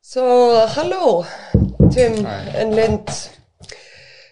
[0.00, 1.26] So, hello,
[1.90, 2.52] Tim Hi.
[2.54, 3.30] and Lind.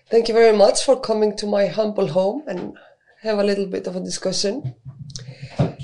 [0.09, 2.79] Thank you very much for coming to my humble home and
[3.23, 4.75] have a little bit of a discussion.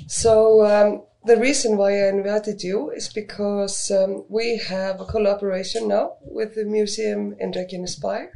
[0.07, 5.89] So, um, the reason why I invited you is because um, we have a collaboration
[5.89, 8.29] now with the museum in Reykjanesbær,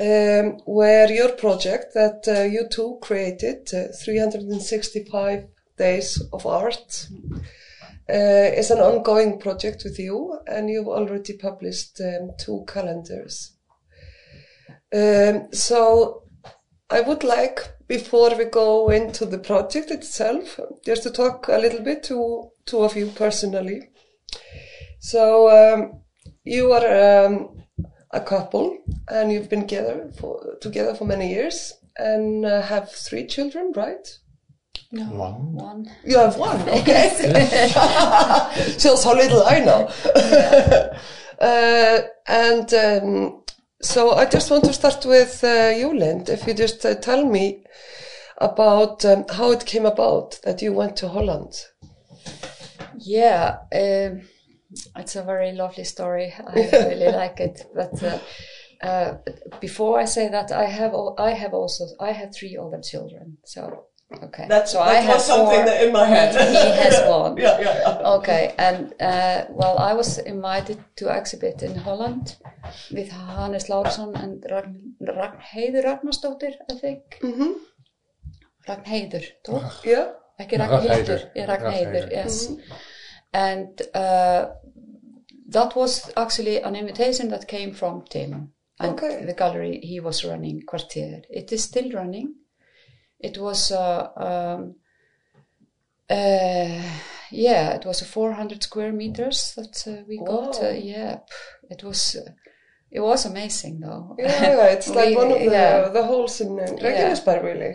[0.00, 5.46] um, where your project that uh, you two created, uh, 365
[5.76, 7.08] days of art,
[8.08, 13.52] uh, is an ongoing project with you, and you've already published um, two calendars.
[14.94, 16.24] Um, so,
[16.90, 21.80] I would like, before we go into the project itself, just to talk a little
[21.80, 23.90] bit to two of you personally.
[24.98, 26.02] So, um,
[26.44, 27.62] you are um,
[28.10, 33.26] a couple, and you've been together for together for many years, and uh, have three
[33.26, 34.06] children, right?
[34.94, 35.52] No, One.
[35.54, 35.90] one.
[36.04, 37.08] You have one, okay.
[38.78, 39.90] Shows how little I know.
[41.40, 43.42] uh, and um,
[43.80, 46.28] so I just want to start with uh, you, Lind.
[46.28, 47.64] If you just uh, tell me
[48.36, 51.54] about um, how it came about that you went to Holland.
[52.98, 54.28] Yeah, um,
[54.96, 56.34] it's a very lovely story.
[56.38, 57.62] I really like it.
[57.74, 58.18] But uh,
[58.86, 59.14] uh,
[59.58, 63.38] before I say that, I have I have also I have three older children.
[63.46, 63.86] So
[64.22, 65.54] okay, so I have four.
[65.54, 67.36] in my he has one.
[67.44, 68.08] yeah, yeah, yeah.
[68.18, 72.36] Okay, and uh, well, I was invited to exhibit in Holland
[72.90, 77.02] with Hannes Larsson and Ragn- Ragnheiður Ragnarsdóttir, I think.
[77.22, 77.54] Mhm.
[78.68, 79.84] Ragnheiður, toch?
[79.84, 80.08] Yeah.
[80.38, 80.88] Ekki Ragnheiður.
[80.88, 82.10] Ragnhildur, yeah, Ragnheiður, Ragnheiður.
[82.10, 82.48] yes.
[83.32, 84.46] And uh,
[85.48, 89.24] that was actually an invitation that came from Tim and Okay.
[89.26, 91.22] the gallery he was running, Quartier.
[91.30, 92.34] It is still running.
[93.22, 94.74] It was, uh, um,
[96.10, 96.82] uh,
[97.30, 100.62] yeah, it was a 400 square meters that uh, we got.
[100.62, 101.20] Uh, yeah,
[101.70, 102.30] it was, uh,
[102.90, 104.16] it was amazing though.
[104.18, 105.88] Yeah, yeah, it's like We- one of the, yeah.
[105.88, 107.72] the halls in uh, Reykjanesbær, really.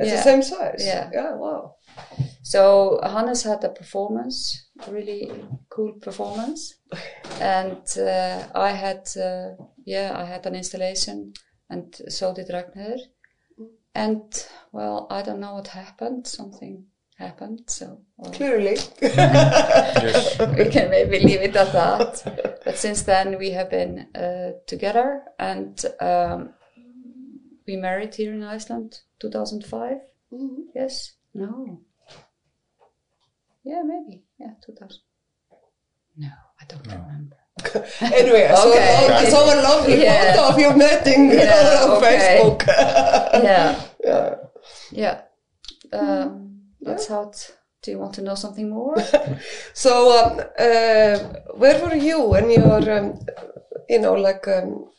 [0.00, 0.16] It's yeah.
[0.16, 0.84] the same size.
[0.86, 1.10] Yeah.
[1.12, 1.74] Yeah, wow.
[2.42, 5.30] So Hannes had a performance, a really
[5.70, 6.74] cool performance,
[7.40, 11.32] and uh, I had, uh, yeah, I had an installation,
[11.68, 12.96] and so did Ragnar.
[13.98, 16.26] And well, I don't know what happened.
[16.26, 16.84] Something
[17.18, 18.76] happened, so well, Clearly.
[20.56, 22.60] We can maybe leave it at that.
[22.64, 26.50] But since then, we have been uh, together, and um,
[27.66, 29.96] we married here in Iceland, 2005.
[30.32, 30.56] Mhm.
[30.74, 31.12] Yes.
[31.34, 31.80] No.
[33.64, 34.22] Yeah, maybe.
[34.38, 35.00] Yeah, 2000.
[36.16, 36.28] No,
[36.60, 37.36] I don't remember.
[38.00, 39.08] Anyway, I saw, Okay.
[39.12, 40.32] I saw a lovely Yeah.
[40.36, 42.38] photo of you meeting Yeah, on okay.
[42.40, 42.60] Facebook.
[43.48, 44.34] Yeah, yeah.
[44.92, 45.20] yeah.
[45.92, 47.30] Um, that's how.
[47.30, 48.96] It, do you want to know something more?
[49.74, 51.18] So, um, uh,
[51.54, 53.18] where were you when you were, um,
[53.88, 54.90] you know, like, um,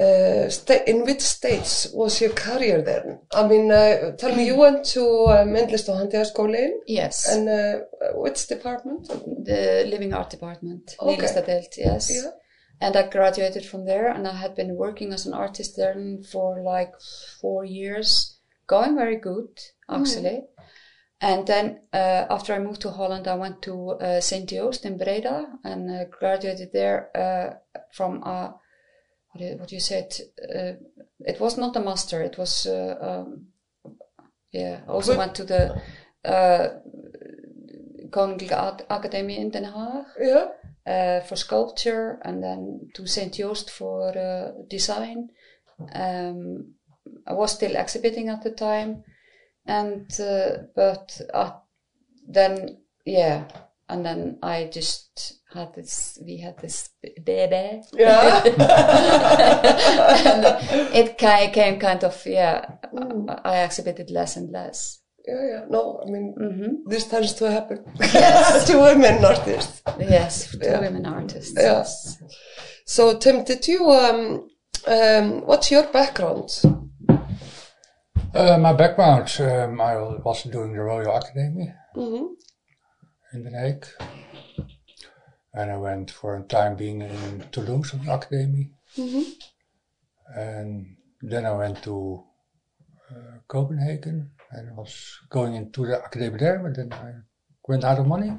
[0.00, 0.48] uh,
[0.86, 3.20] in which states was your career then?
[3.34, 7.28] I mean, uh, tell me, you went to uh, Myndlist og Handíðaskólinn, yes.
[7.28, 7.74] and uh,
[8.14, 9.08] which department?
[9.44, 11.16] the living art department, Okay.
[11.16, 12.10] Nýlistadeild, yes.
[12.10, 12.30] Yeah.
[12.80, 15.96] And I graduated from there, and I had been working as an artist there
[16.30, 16.92] for like
[17.40, 19.48] four years, going very good
[19.88, 20.44] actually.
[21.20, 24.48] And then uh, after I moved to Holland, I went to uh, St.
[24.48, 28.54] Joost in Breda and uh, graduated there uh, from a
[29.30, 30.00] what do you, what do you say?
[30.00, 30.72] It, uh,
[31.20, 32.22] it was not a master.
[32.22, 33.46] It was uh, um,
[34.52, 34.80] yeah.
[34.86, 35.80] I also went to the
[36.24, 36.68] uh,
[38.10, 40.48] Koninklijke Academie in Den Haag Yeah.
[40.86, 43.32] Uh, for sculpture and then to St.
[43.32, 45.30] Joost for uh, design.
[45.94, 46.74] Um,
[47.26, 49.04] I was still exhibiting at the time,
[49.66, 51.52] and uh, but uh,
[52.26, 53.44] then yeah,
[53.88, 56.18] and then I just had this.
[56.24, 56.90] We had this
[57.24, 57.82] baby.
[57.94, 58.42] Yeah.
[60.24, 60.44] and
[60.94, 62.76] it came kind of yeah.
[63.34, 65.00] I, I exhibited less and less.
[65.26, 65.64] Yeah, yeah.
[65.70, 67.78] No, I mean, hmm this tends to happen
[68.66, 69.82] to women artists.
[69.98, 70.80] Yes, two Yeah.
[70.80, 71.54] women artists.
[71.56, 71.78] Yeah.
[71.78, 72.18] Yes.
[72.84, 74.50] So, Tim, did you, um,
[74.86, 76.50] um, what's your background?
[78.34, 82.26] Uh, my background, um, I was doing the Royal Academy hmm
[83.32, 83.86] in Den Haag.
[85.54, 88.72] And I went for a time being in Toulouse on the Academy.
[88.96, 89.22] hmm
[90.36, 92.24] And then I went to
[93.10, 97.12] uh, Copenhagen and was going into the academy there, but then I
[97.66, 98.32] went out of money.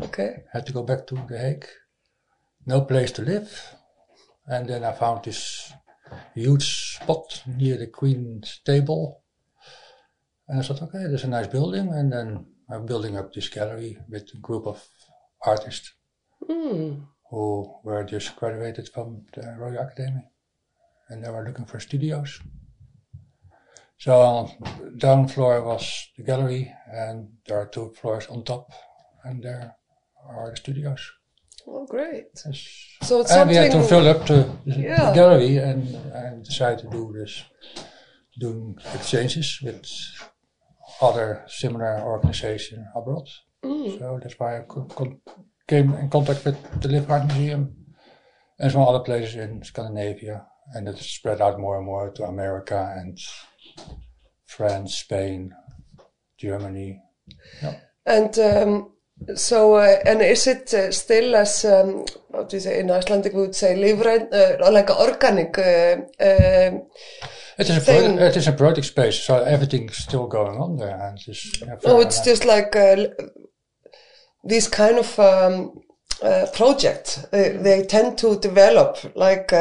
[0.00, 0.44] Okay.
[0.52, 1.66] Had to go back to The Hague.
[2.66, 3.50] No place to live.
[4.46, 5.72] And then I found this
[6.34, 9.22] huge spot near the Queen's Table.
[10.48, 11.92] And I thought, okay, there's a nice building.
[11.92, 14.84] And then I'm building up this gallery with a group of
[15.46, 15.92] artists.
[16.48, 17.06] Mm.
[17.30, 20.26] who were just graduated from the Royal Academy,
[21.08, 22.40] and they were looking for studios.
[24.00, 24.48] So
[24.96, 28.72] down floor was the gallery, and there are two floors on top,
[29.24, 29.76] and there
[30.26, 31.00] are the studios.
[31.66, 32.24] Oh, great.
[32.46, 32.66] Yes.
[33.02, 35.14] So it's and we had to fill up the, the Yeah.
[35.14, 37.44] gallery and, and decide to do this,
[38.38, 39.84] doing exchanges with
[41.02, 43.28] other similar organizations abroad.
[43.62, 43.98] Mm.
[43.98, 44.64] So that's why I
[45.68, 47.76] came in contact with the Live Art Museum
[48.58, 50.46] and some other places in Scandinavia.
[50.72, 53.18] And it spread out more and more to America and
[54.46, 55.52] France, Spain,
[56.38, 57.00] Germany.
[58.06, 58.92] And um,
[59.34, 63.34] so, uh, and is it uh, still as, um, how do you say, in Icelandic
[63.34, 65.58] we would say, uh, like organic?
[65.58, 66.82] Uh, um
[67.58, 68.16] It is a Thing.
[68.16, 70.98] pro- it is a project space, so everything's still going on there.
[70.98, 73.08] And it's, yeah, oh, it's just like uh,
[74.42, 75.82] these kind of um,
[76.22, 77.16] uh, projects.
[77.30, 79.52] They, they tend to develop like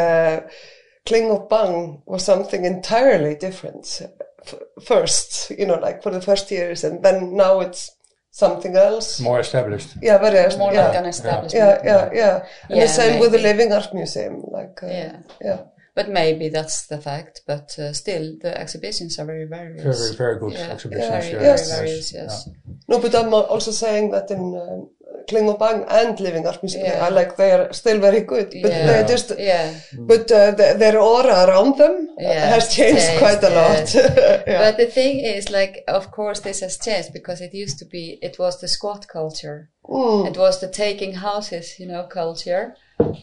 [1.12, 4.02] uh, Kling Bang was something entirely different
[4.46, 7.92] f- first, you know, like for the first years, and then now it's
[8.32, 9.20] something else.
[9.20, 9.90] more established.
[10.02, 10.88] Yeah, very More yeah.
[10.88, 11.54] like an establishment.
[11.54, 12.46] yeah, yeah, yeah.
[12.70, 13.40] And Yeah, the same with the.
[13.40, 15.18] Living Art Museum, like uh, Yeah.
[15.42, 15.58] yeah.
[15.96, 17.42] But maybe that's the fact.
[17.48, 19.84] But uh, still, the exhibitions are very various.
[19.84, 21.10] Very, very good Yeah, exhibitions.
[21.10, 21.78] very, yeah, very Yes.
[21.78, 22.14] various.
[22.14, 22.50] Yes.
[22.88, 24.90] No, but I'm also saying that in um,
[25.28, 27.06] Kling of Bang and Living Art Museum, Yeah.
[27.06, 28.86] I like they are still very good, but Yeah.
[28.88, 29.74] they're just Yeah.
[29.98, 33.96] But uh, the, their aura around them Yeah, has changed changed, quite a yes.
[33.96, 34.04] lot.
[34.48, 34.60] yeah.
[34.72, 38.18] But the thing is, like, of course, this has changed because it used to be,
[38.22, 39.70] it was the squat culture.
[39.86, 40.28] Mm.
[40.30, 42.76] It was the taking houses, you know, culture.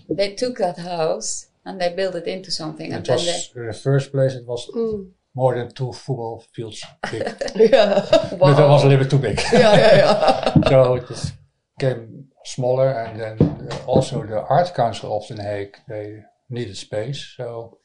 [0.09, 2.93] They took that house and they built it into something.
[2.93, 4.35] And It then was they, in the first place.
[4.35, 5.11] It was Mm.
[5.35, 7.23] more than two football fields big,
[7.73, 8.07] yeah.
[8.41, 9.39] but it was a little bit too big.
[9.53, 10.69] yeah, yeah, yeah.
[10.71, 11.35] so it just
[11.79, 13.39] came smaller, and then
[13.71, 17.79] uh, also the Art Council of Den Haag they needed space, so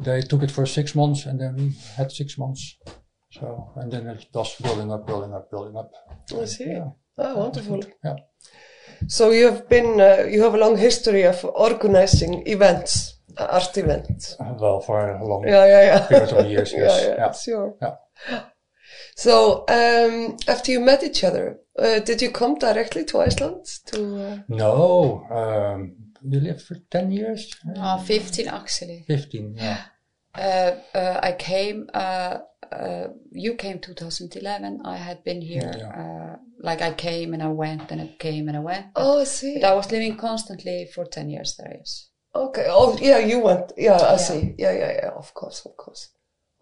[0.00, 2.76] they took it for six months, and then we had six months.
[3.32, 5.90] So and then it was building up, building up, building up.
[6.40, 6.64] I see.
[6.64, 6.88] Yeah.
[7.18, 7.80] Oh, wonderful.
[8.04, 8.16] Yeah.
[9.08, 13.76] So you have been, uh, you have a long history of organizing events, uh, art
[13.78, 14.36] events.
[14.38, 16.06] Well, for a long Yeah, yeah, yeah.
[16.08, 17.32] period of years, yeah, yeah, Yeah.
[17.32, 17.74] sure.
[17.80, 17.96] Yeah.
[19.16, 23.66] So um, after you met each other, uh, did you come directly to Iceland?
[23.86, 29.04] To uh, No, um, you lived for ten years, oh, 15 actually.
[29.06, 29.54] fifteen.
[29.56, 29.82] Yeah.
[30.34, 32.38] Uh, uh, I came, uh,
[32.72, 34.80] uh, you came 2011.
[34.84, 38.56] I had been here, uh, like I came and I went and I came and
[38.56, 38.86] I went.
[38.96, 39.54] oh, I see.
[39.60, 42.10] But I was living constantly for 10 years there, yes.
[42.32, 42.66] Okay.
[42.68, 43.72] Oh, yeah, you went.
[43.76, 44.16] Yeah, I Yeah.
[44.16, 44.54] see.
[44.56, 45.10] Yeah, yeah, yeah.
[45.16, 46.10] Of course, of course.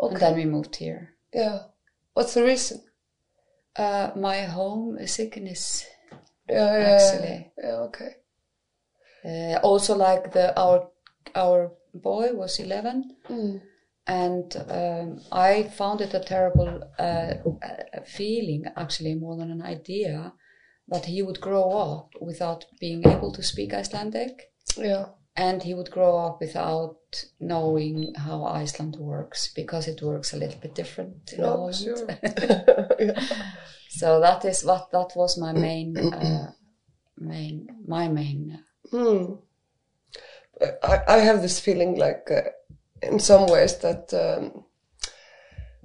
[0.01, 0.19] And Okay.
[0.21, 1.15] then we moved here.
[1.35, 1.59] Yeah.
[2.19, 2.83] What's the reason?
[3.77, 5.87] Uh, my home sickness,
[6.49, 6.93] Yeah, yeah.
[6.95, 7.53] actually.
[7.57, 8.11] Yeah, okay.
[9.25, 10.91] Uh, also, like the our
[11.37, 13.61] our boy was 11, Mm.
[14.09, 20.33] and um, I found it a terrible uh, uh, feeling, actually, more than an idea,
[20.89, 25.07] that he would grow up without being able to speak Icelandic, Yeah.
[25.39, 26.99] And he would grow up without
[27.39, 32.09] knowing how Iceland works because it works a little bit different in sure.
[32.99, 33.23] yeah.
[33.91, 36.53] So that is what that was my main, uh,
[37.17, 38.63] main, my main.
[38.91, 39.35] Hmm.
[40.83, 42.51] I, I have this feeling like, uh,
[43.01, 44.65] in some ways, that um,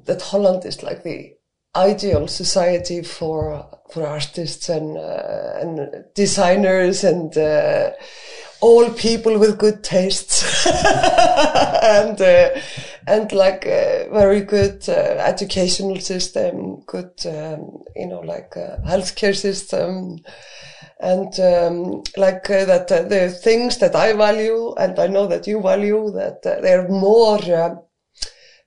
[0.03, 1.35] that Holland is like the
[1.75, 7.91] ideal society for for artists and uh, and designers and uh,
[8.67, 10.65] all people with good tastes
[11.95, 12.49] and uh,
[13.05, 19.35] and like a very good uh, educational system, good um, you know like uh, healthcare
[19.35, 20.19] system
[21.03, 25.45] and um, like uh, that uh, the things that I value and I know that
[25.47, 27.75] you value that uh, they're more uh,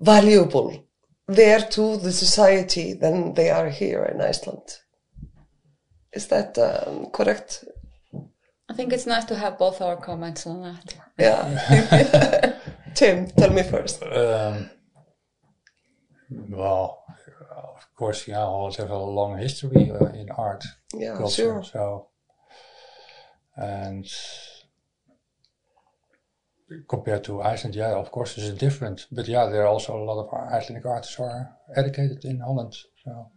[0.00, 0.86] valuable
[1.26, 4.68] there to the society than they are here in Iceland.
[6.12, 7.64] Is that um, correct?
[8.76, 10.94] I think it's nice to have both our comments on that.
[11.18, 12.58] Yeah.
[12.94, 14.02] Tim, tell me first.
[14.02, 14.68] Um,
[16.50, 17.02] well,
[17.56, 21.62] of course, yeah, Hollands have a long history uh, in art Yeah, culture.
[21.62, 21.64] sure.
[21.64, 22.08] So,
[23.56, 24.06] and
[26.86, 29.06] compared to Iceland, yeah, of course, it's different.
[29.10, 32.76] But yeah, there are also a lot of Icelandic artists who are educated in Holland.
[33.02, 33.30] So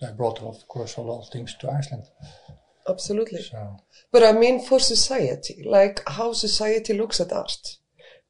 [0.00, 2.04] they brought, of course, a lot of things to Iceland.
[2.88, 3.42] Absolutely.
[3.42, 3.76] So
[4.12, 7.78] But I mean for society, like how society looks at art.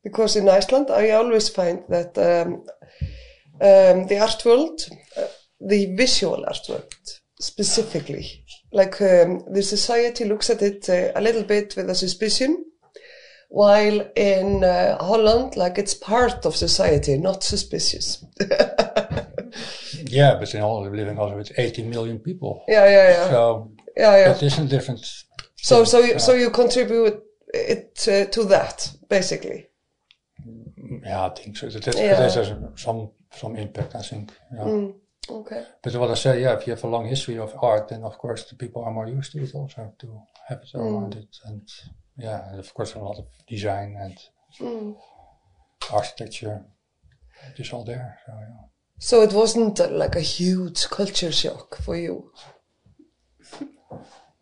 [0.03, 2.65] Because in Iceland, I always find that um,
[3.61, 4.81] um, the art world,
[5.17, 5.23] uh,
[5.61, 6.95] the visual art world
[7.41, 12.65] specifically, like um, the society looks at it uh, a little bit with a suspicion,
[13.49, 18.25] while in uh, Holland, like it's part of society, not suspicious.
[20.07, 22.65] Yeah, but in Holland living also with 18 million people.
[22.69, 24.33] yeah, yeah, yeah, So yeah, yeah.
[24.33, 25.01] But is a different.
[25.57, 27.23] So, so, you, so you contribute
[27.55, 29.67] it uh, to that, basically.
[31.03, 31.69] Yeah, I think so.
[31.69, 32.17] That, Yeah.
[32.17, 32.35] has
[32.77, 34.33] some some impact, I think.
[34.53, 34.65] Yeah.
[34.65, 34.95] Mm,
[35.31, 35.65] okay.
[35.83, 38.19] But what I say, yeah, if you have a long history of art, then of
[38.19, 41.63] course the people are more used to it also to have it around it, and
[42.19, 44.19] yeah, and of course a lot of design and
[44.61, 44.95] Mm.
[45.93, 46.65] architecture.
[47.53, 48.19] It is all there.
[48.27, 48.65] So yeah.
[48.99, 52.31] So it wasn't uh, like a huge culture shock for you.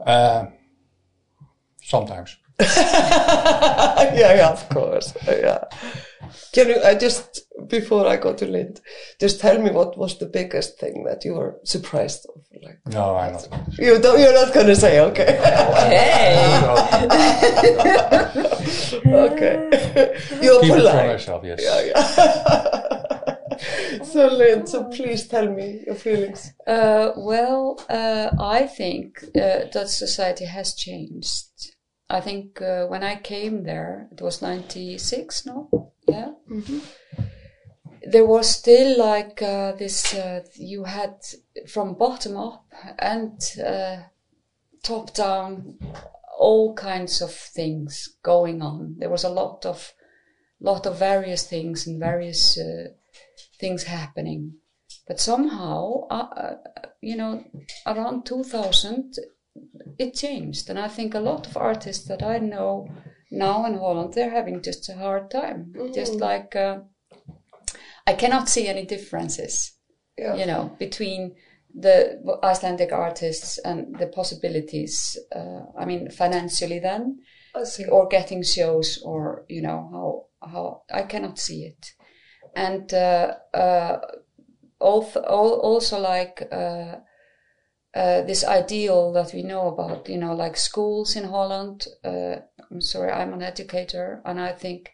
[0.05, 0.47] Uh,
[1.83, 2.37] sometimes.
[2.61, 5.15] yeah, yeah, of course.
[5.27, 5.65] Yeah.
[6.53, 8.81] Can you, I just, before I go to Lind,
[9.21, 12.43] just tell me what was the biggest thing that you were surprised of?
[12.63, 13.49] Like, No, I'm not.
[13.79, 15.39] you don't, you're not going to say, okay.
[19.07, 20.19] okay.
[20.43, 21.07] you're Keep it for polite.
[21.07, 21.61] myself, yes.
[21.63, 22.69] Yeah, yeah.
[24.13, 26.53] so, so please tell me your feelings.
[26.67, 31.47] Uh, well, uh, I think uh, that society has changed.
[32.09, 35.93] I think uh, when I came there, it was 96, no?
[36.07, 36.33] Yeah.
[38.05, 41.15] There was still like uh, this, uh, you had
[41.69, 42.67] from bottom up
[42.99, 43.97] and uh,
[44.83, 45.79] top down
[46.39, 48.97] all kinds of things going on.
[48.99, 49.93] There was a lot of,
[50.61, 52.89] lot of various things and various uh,
[53.63, 54.41] things happening.
[55.09, 56.57] But somehow, uh, uh,
[57.01, 57.45] you know,
[57.87, 59.15] around 2000,
[59.99, 60.69] it changed.
[60.71, 62.89] And I think a lot of artists that I know
[63.31, 65.73] now in Holland, they're having just a hard time.
[65.95, 66.81] Just like, uh,
[68.07, 69.73] I cannot see any differences,
[70.19, 70.35] Yeah.
[70.37, 71.35] you know, between
[71.75, 75.19] the Icelandic artists and the possibilities.
[75.35, 77.19] Uh, I mean, financially then,
[77.89, 81.83] or getting shows or you know how how I cannot see it,
[82.55, 83.99] and uh, uh,
[84.79, 86.97] also also like uh,
[87.95, 91.87] uh, this ideal that we know about you know like schools in Holland.
[92.05, 92.37] Uh,
[92.71, 94.91] I'm sorry, I'm an educator, and I think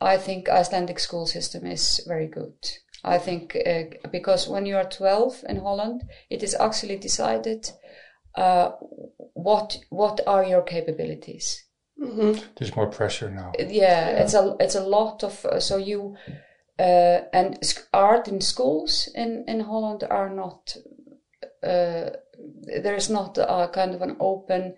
[0.00, 2.54] I think Icelandic school system is very good.
[3.04, 7.70] I think uh, because when you are 12 in Holland, it is actually decided
[8.34, 8.70] uh,
[9.34, 11.64] what what are your capabilities
[12.56, 13.52] There's more pressure now.
[13.58, 16.16] yeah, it's a it's a lot of uh, so you
[16.78, 20.76] uh, and sc- art in schools in in Holland are not
[21.62, 22.10] uh,
[22.82, 24.74] there is not a kind of an open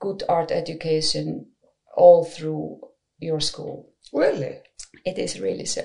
[0.00, 1.46] good art education
[1.96, 2.80] all through
[3.18, 3.90] your school.
[4.12, 4.58] Really?
[5.04, 5.82] It is really so.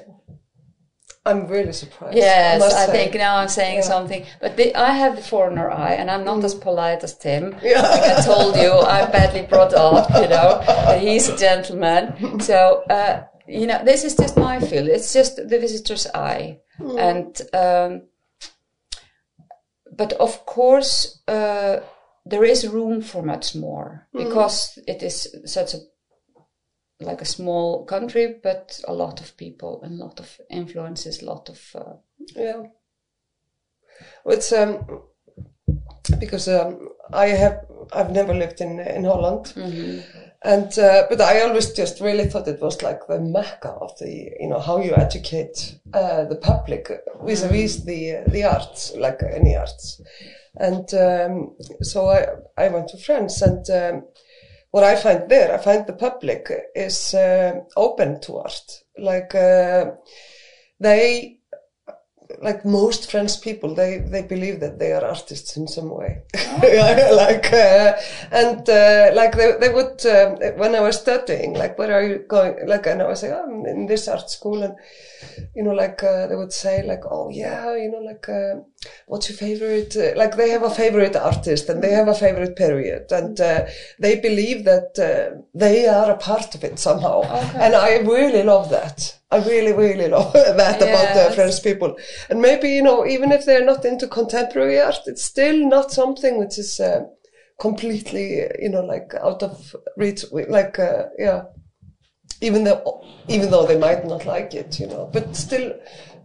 [1.24, 2.18] I'm really surprised.
[2.18, 3.82] Yes, must I, think now I'm saying Yeah.
[3.82, 7.56] something, but the, I have the foreigner eye, and I'm not as polite as Tim.
[7.62, 7.82] Yeah.
[7.82, 12.40] Like I told you, I'm badly brought up, you know, but he's a gentleman.
[12.40, 13.24] So, uh,
[13.60, 14.88] you know, this is just my feel.
[14.88, 16.60] It's just the visitor's eye,
[16.98, 18.02] and um,
[19.98, 21.80] but of course, uh,
[22.26, 25.78] there is room for much more because it is such a
[27.00, 31.26] like a small country, but a lot of people and a lot of influences, a
[31.26, 31.94] lot of uh,
[32.36, 32.64] Yeah.
[34.26, 35.02] It's um
[36.20, 39.54] because um I have I've never lived in in Holland,
[40.44, 44.32] and uh, but I always just really thought it was like the mecca of the
[44.40, 46.90] you know how you educate uh, the public
[47.24, 50.02] vis-a-vis the the arts like any arts,
[50.56, 52.26] and um, so I
[52.58, 53.70] I went to France and.
[53.70, 54.04] Um,
[54.72, 58.84] what I find there, I find the public is uh, open to art.
[58.98, 59.92] Like uh,
[60.80, 61.41] they
[62.42, 66.24] like most French people, they, they believe that they are artists in some way.
[66.64, 67.94] Yeah, like, uh,
[68.32, 72.20] and, uh, like they, they would, um, when I was studying, like, where are you
[72.28, 72.68] going?
[72.68, 74.64] Like, and I was like, oh, I'm in this art school.
[74.64, 74.76] And,
[75.56, 78.62] you know, like, uh, they would say like, oh yeah, you know, like, uh,
[79.08, 79.96] what's your favorite?
[79.96, 83.66] Uh, like they have a favorite artist and they have a favorite period and, uh,
[84.00, 87.22] they believe that, uh, they are a part of it somehow.
[87.56, 89.18] And I really love that.
[89.30, 91.36] I really, really love that about the Yes.
[91.36, 91.96] French people.
[92.30, 96.38] And maybe, you know, even if they're not into contemporary art, it's still not something
[96.38, 97.04] which is uh,
[97.60, 100.26] completely, you know, like out of reach.
[100.32, 101.44] Like, uh, yeah,
[102.42, 105.74] even though, even though they might not like it, you know, but still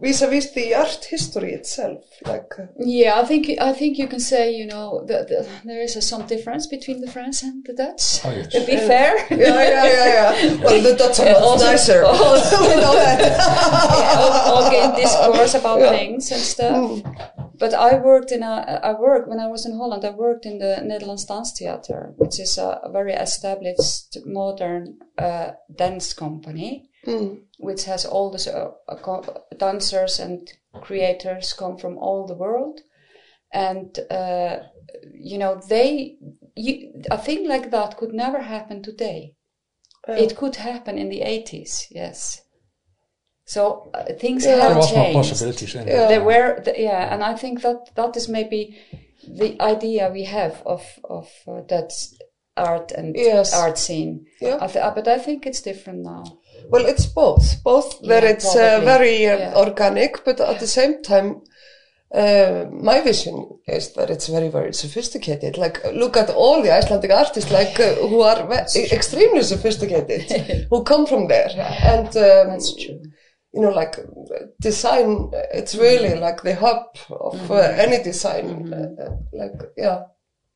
[0.01, 4.51] vis-a-vis the art history itself, like, uh, Yeah, I think I think you can say
[4.59, 8.05] you know that the, there is a, some difference between the French and the Dutch.
[8.25, 8.47] Oh, yes.
[8.53, 10.63] To be fair, yeah, yeah, yeah, yeah.
[10.63, 12.03] Well, the Dutch are And much also- nicer.
[12.05, 13.19] also- we know that.
[14.17, 14.31] all,
[14.63, 15.89] all gain discourse about Yeah.
[15.97, 17.01] things and stuff.
[17.59, 20.59] but I worked in a, I worked, when I was in Holland, I worked in
[20.59, 27.37] the Netherlands Dance Theater, which is a, a very established modern uh, dance company, Mm.
[27.57, 30.47] Which has all the uh, uh, dancers and
[30.81, 32.81] creators come from all the world.
[33.53, 34.57] And, uh,
[35.13, 36.17] you know, they,
[36.55, 39.33] you, a thing like that could never happen today.
[40.07, 40.15] Yeah.
[40.15, 42.41] It could happen in the 80s, yes.
[43.45, 44.55] So uh, things Yeah.
[44.57, 46.07] There have was more possibilities in Yeah.
[46.07, 48.77] There were, th- yeah, and I think that that is maybe
[49.27, 51.91] the idea we have of of uh, that
[52.57, 53.53] art and Yes.
[53.53, 54.25] art scene.
[54.41, 54.57] Yeah.
[54.61, 56.23] I th- uh, but I think it's different now.
[56.69, 57.63] Well, it's both.
[57.63, 59.53] Both that Yeah, it's uh, very uh, Yeah.
[59.55, 61.41] organic, but at the same time,
[62.13, 65.57] uh, my vision is that it's very, very sophisticated.
[65.57, 71.05] Like, look at all the Icelandic artists, like uh, who are extremely sophisticated, who come
[71.05, 71.49] from there,
[71.83, 73.01] and um, That's true.
[73.53, 73.97] you know, like
[74.61, 75.31] design.
[75.53, 78.73] It's really like the hub of uh, any design.
[78.73, 79.99] Uh, uh, like, yeah,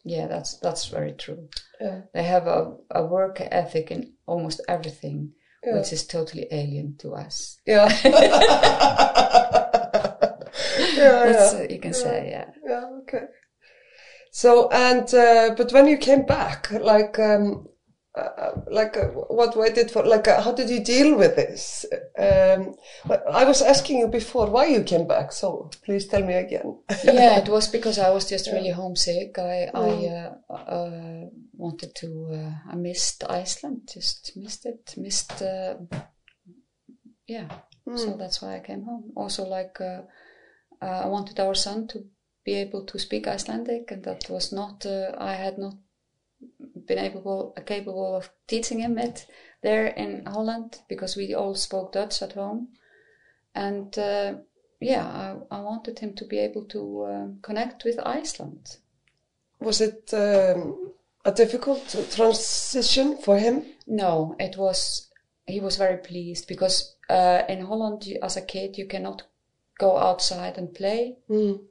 [0.06, 1.50] Yeah, that's that's very true.
[1.82, 5.78] yeah, They have a, a work ethic in almost everything, Yeah.
[5.78, 7.60] which is totally alien to us.
[7.68, 7.88] yeah.
[8.04, 8.12] yeah,
[10.96, 11.60] That's, yeah.
[11.60, 12.50] uh, you can say, yeah.
[12.66, 13.26] Yeah, okay.
[14.32, 17.68] So and uh, but when you came back, like um,
[18.16, 20.06] uh, like uh, what waited for?
[20.06, 21.86] Like uh, how did you deal with this?
[22.18, 22.74] Um,
[23.10, 26.80] I was asking you before why you came back, so please tell me again.
[27.04, 29.38] yeah, it was because I was just really homesick.
[29.38, 29.90] I I
[30.50, 31.26] uh, uh,
[31.62, 32.10] wanted to.
[32.34, 33.90] Uh, I missed Iceland.
[33.94, 34.96] Just missed it.
[34.98, 35.42] Missed.
[35.42, 35.76] Uh,
[37.28, 37.48] yeah.
[37.96, 39.12] So that's why I came home.
[39.16, 40.02] Also, like uh,
[40.82, 42.06] uh, I wanted our son to
[42.46, 44.86] be able to speak Icelandic, and that was not.
[44.86, 45.76] Uh, I had not
[46.88, 49.28] been able capable of teaching him it
[49.62, 52.70] there in Holland because we all spoke Dutch at home,
[53.56, 53.98] and.
[53.98, 54.34] Uh,
[54.84, 55.06] yeah,
[55.52, 58.78] I, I wanted him to be able to connect with Iceland.
[59.60, 60.94] Was it um,
[61.26, 63.66] a difficult transition for him?
[63.88, 65.10] No, it was.
[65.46, 69.24] He was very pleased because uh, in Holland, as a kid, you cannot
[69.78, 71.18] go outside and play.
[71.30, 71.62] Mm.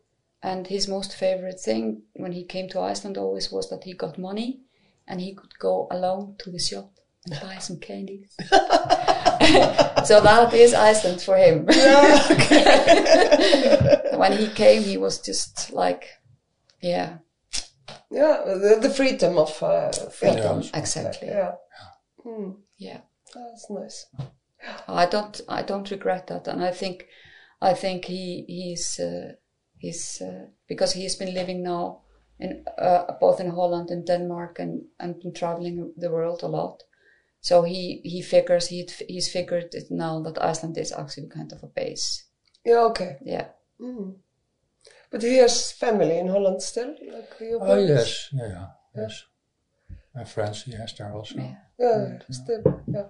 [0.42, 4.18] And his most favorite thing when he came to Iceland always was that he got
[4.18, 4.60] money
[5.06, 6.92] and he could go alone to the shop
[7.26, 8.34] and buy some candies.
[8.50, 8.56] so
[10.20, 11.66] that is Iceland for him.
[14.18, 16.06] when he came, he was just like,
[16.80, 17.18] yeah,
[18.10, 20.62] Yeah, the, the freedom of uh, freedom.
[20.62, 20.78] Yeah.
[20.78, 21.28] Exactly.
[21.28, 21.54] Yeah,
[22.26, 22.56] Mm.
[22.78, 23.00] Yeah.
[23.34, 24.06] that's nice.
[24.88, 27.06] I don't I don't regret that, and I think
[27.62, 29.32] I think he he's uh,
[29.78, 32.02] he's uh, because he's been living now
[32.38, 36.82] in uh, both in Holland and Denmark and and been traveling the world a lot.
[37.40, 41.62] So he he figures he he's figured it now that Iceland is actually kind of
[41.62, 42.24] a base.
[42.66, 43.16] Yeah, okay.
[43.24, 43.48] Yeah.
[43.80, 44.16] Mm.
[45.10, 49.24] But he has family in Holland still, like your Oh yes, yeah, yeah, yes.
[50.14, 51.36] And friends he has there also.
[51.36, 51.54] Yeah.
[51.78, 53.06] Yeah, still, yeah.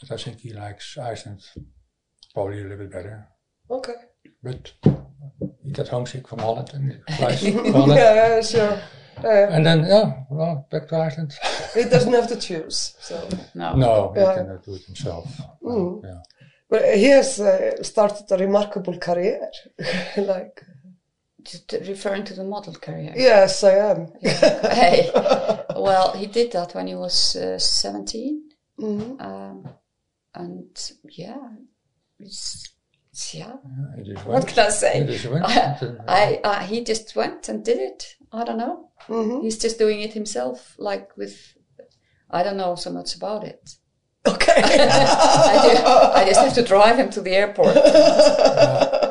[0.00, 1.42] But I think he likes Iceland
[2.34, 3.28] probably a little bit better.
[3.70, 3.94] Okay.
[4.42, 4.72] But
[5.64, 7.92] he got homesick from Holland and he flies Holland.
[7.98, 8.80] Yeah, yeah, sure.
[9.22, 9.48] Yeah.
[9.50, 11.32] And then, yeah, well, back to Iceland.
[11.74, 12.94] he doesn't have to choose.
[13.00, 13.74] So, No.
[13.74, 14.34] no, he Yeah.
[14.34, 15.26] cannot do it himself.
[15.62, 16.02] Mm.
[16.04, 16.22] Yeah.
[16.70, 19.50] but he has uh, started a remarkable career.
[20.16, 20.62] like,
[21.42, 23.12] Just referring to the model career.
[23.16, 24.08] yes, I am.
[24.22, 25.10] hey.
[25.76, 28.42] Well, he did that when he was uh, 17.
[28.80, 29.20] Mhm.
[29.20, 29.68] Um,
[30.34, 30.76] and
[31.10, 31.38] yeah,
[32.18, 32.64] it's,
[33.12, 33.54] it's- yeah.
[33.96, 35.00] He just What can I say?
[35.00, 35.44] He just went.
[35.48, 38.04] I, and, uh, I, I, he just went and did it.
[38.32, 38.90] I don't know.
[39.08, 39.42] Mhm.
[39.42, 41.54] He's just doing it himself, like with.
[42.30, 43.70] I don't know so much about it.
[44.26, 44.52] Okay.
[44.56, 45.82] I, do,
[46.20, 47.74] I just have to drive him to the airport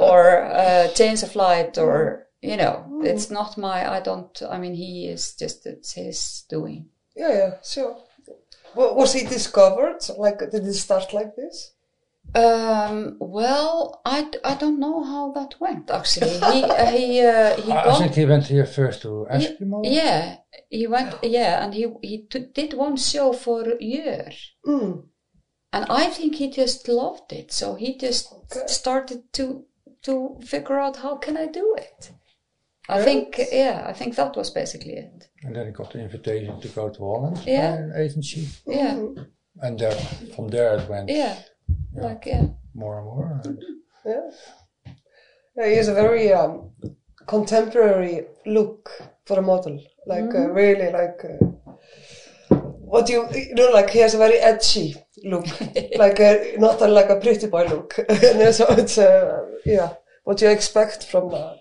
[0.07, 3.01] or uh, change a flight or you know.
[3.03, 3.79] It's not my.
[3.97, 4.41] I don't.
[4.49, 6.89] I mean, he is just it's his doing.
[7.15, 7.97] yeah, yeah, sure.
[8.75, 9.99] Wa- Was he discovered?
[10.17, 11.73] Like, did he start like this?
[12.35, 16.31] Um, well, I, I don't know how that went actually.
[16.51, 19.81] He uh, he uh, he I got think he went here first to Ye- Eskimo.
[19.85, 20.35] Yeah,
[20.69, 21.15] he went.
[21.23, 24.29] Yeah, and he he t- did one show for a year,
[24.65, 25.05] Mm.
[25.71, 27.53] and I think he just loved it.
[27.53, 28.67] So he just Okay.
[28.67, 29.63] started to
[30.03, 32.11] to figure out how can I do it.
[32.89, 33.05] I Great.
[33.05, 35.27] think yeah, I think that was basically it.
[35.43, 37.71] And then he got the invitation to go to Holland Yeah.
[37.71, 38.47] by an agency.
[38.65, 39.27] Yeah, Mm.
[39.61, 39.91] And there,
[40.35, 41.35] from there it went yeah,
[41.95, 43.41] like yeah, more and more.
[43.43, 43.63] And
[44.05, 44.29] Yeah.
[45.55, 45.69] yeah.
[45.69, 46.71] He has a very um,
[47.25, 48.89] contemporary look
[49.25, 49.79] for a model.
[50.05, 51.71] Like, uh, really, like, uh,
[52.87, 55.45] what you, you know, like, he has a very edgy look.
[55.97, 57.95] like, a, not a, like a pretty boy look.
[58.09, 61.53] and so it's, uh, yeah, what you expect from, uh,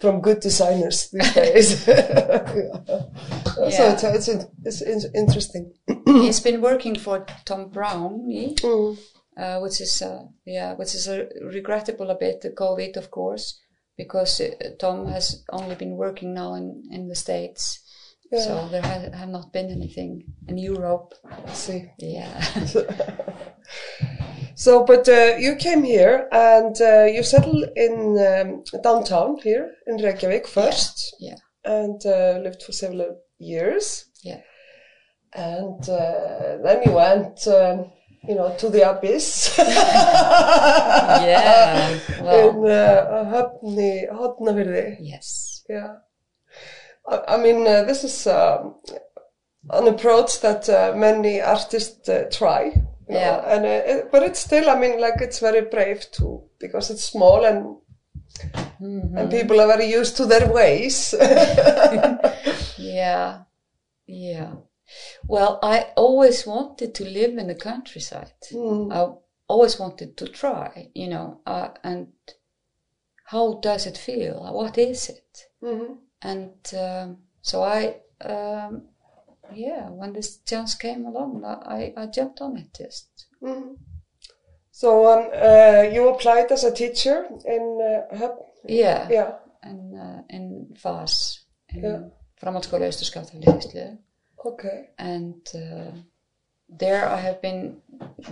[0.00, 1.84] from good designers these days.
[1.84, 3.92] So Yeah.
[3.92, 4.28] it's, it's,
[4.64, 5.72] it's, it's interesting.
[6.06, 8.54] He's been working for Thom Browne, eh?
[8.60, 8.98] Mm.
[9.36, 12.40] uh, which is uh, yeah, which is uh, regrettable a bit.
[12.40, 13.60] The COVID, of course,
[13.96, 17.80] because uh, Thom has only been working now in in the states,
[18.32, 21.14] so there ha- have not been anything in Europe.
[21.44, 21.90] Let's see.
[21.98, 22.42] Yeah,
[24.56, 29.96] So, but uh, you came here and uh, you settled in um, downtown here in
[29.96, 31.34] Reykjavik first yeah,
[31.64, 34.04] and uh, lived for several years.
[34.22, 34.40] yeah,
[35.32, 37.90] And uh, then you went, um,
[38.28, 41.98] you know, to the abyss yeah.
[42.22, 43.06] Well, in uh,
[45.00, 45.96] yes, Yeah.
[47.06, 48.76] I, I mean, uh, this is um,
[49.70, 52.64] an approach that uh, many artists uh, try.
[53.08, 53.56] you know, Yeah.
[53.56, 57.04] And uh, it, but it's still, I mean, like it's very brave too because it's
[57.04, 57.76] small and
[58.80, 59.16] Mm-hmm.
[59.16, 61.14] and people are very used to their ways.
[62.76, 63.42] yeah,
[64.06, 64.54] yeah.
[65.28, 68.32] Well, I always wanted to live in the countryside.
[68.50, 68.90] Hmm.
[68.92, 69.08] I
[69.48, 72.08] always wanted to try, you know, uh, and
[73.26, 74.52] how does it feel?
[74.52, 75.46] What is it?
[75.62, 75.98] Mhm.
[76.24, 78.82] And um, so I, um,
[79.52, 83.26] yeah, when this chance came along, I, I jumped on it just.
[83.42, 83.76] Mhm.
[84.70, 88.42] So um, uh, you applied as a teacher in uh, Höfn.
[88.68, 89.32] Yeah, Yeah.
[89.62, 92.00] and uh, in FAS, in Yeah.
[92.40, 92.86] Framhaldsskóla.
[94.46, 94.90] Okay.
[94.98, 95.92] and uh,
[96.78, 97.82] there I have been,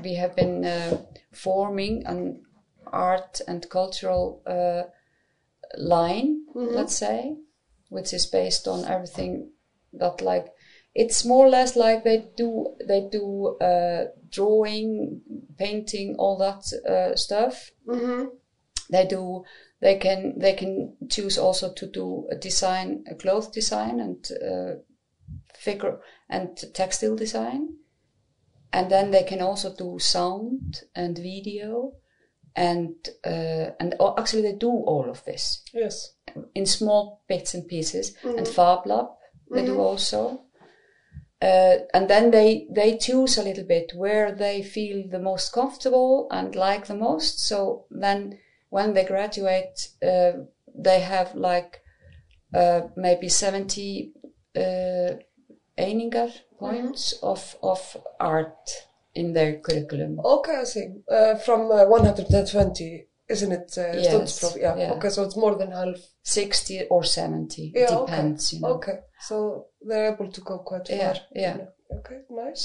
[0.02, 0.98] we have been uh,
[1.32, 2.42] forming an
[2.92, 4.82] art and cultural uh,
[5.78, 7.36] line, let's say,
[7.92, 9.50] which is based on everything
[9.92, 10.46] that like
[10.94, 15.20] it's more or less like they do they do uh, drawing,
[15.58, 17.70] painting, all that uh, stuff.
[17.86, 18.24] hmm
[18.90, 19.44] They do.
[19.80, 24.74] They can they can choose also to do a design, a cloth design, and uh,
[25.54, 27.76] figure and textile design,
[28.72, 31.92] and then they can also do sound and video,
[32.54, 36.14] and uh, and oh, actually they do all of this Yes.
[36.54, 38.14] In small bits and pieces.
[38.24, 39.08] And Fab Lab
[39.52, 40.42] they do also.
[41.40, 46.28] Uh, and then they they choose a little bit where they feel the most comfortable
[46.30, 47.40] and like the most.
[47.40, 48.38] So then
[48.70, 50.32] when they graduate, uh,
[50.74, 51.80] they have like
[52.54, 54.12] uh, maybe seventy
[54.56, 55.14] uh,
[55.76, 58.70] Einingar points of of art
[59.14, 60.20] in their curriculum.
[60.24, 60.86] Okay, I see.
[61.10, 63.68] Uh, from uh, 120, isn't it?
[63.76, 64.76] Uh, Yes, students prof- yeah.
[64.76, 64.92] yeah.
[64.94, 65.96] Okay, so it's more than half.
[66.22, 68.56] 60 or 70 Yeah, depends okay.
[68.56, 68.96] you know Okay,
[69.28, 71.22] so they're able to go quite Yeah, far.
[71.34, 71.56] yeah.
[71.98, 72.64] Okay, nice.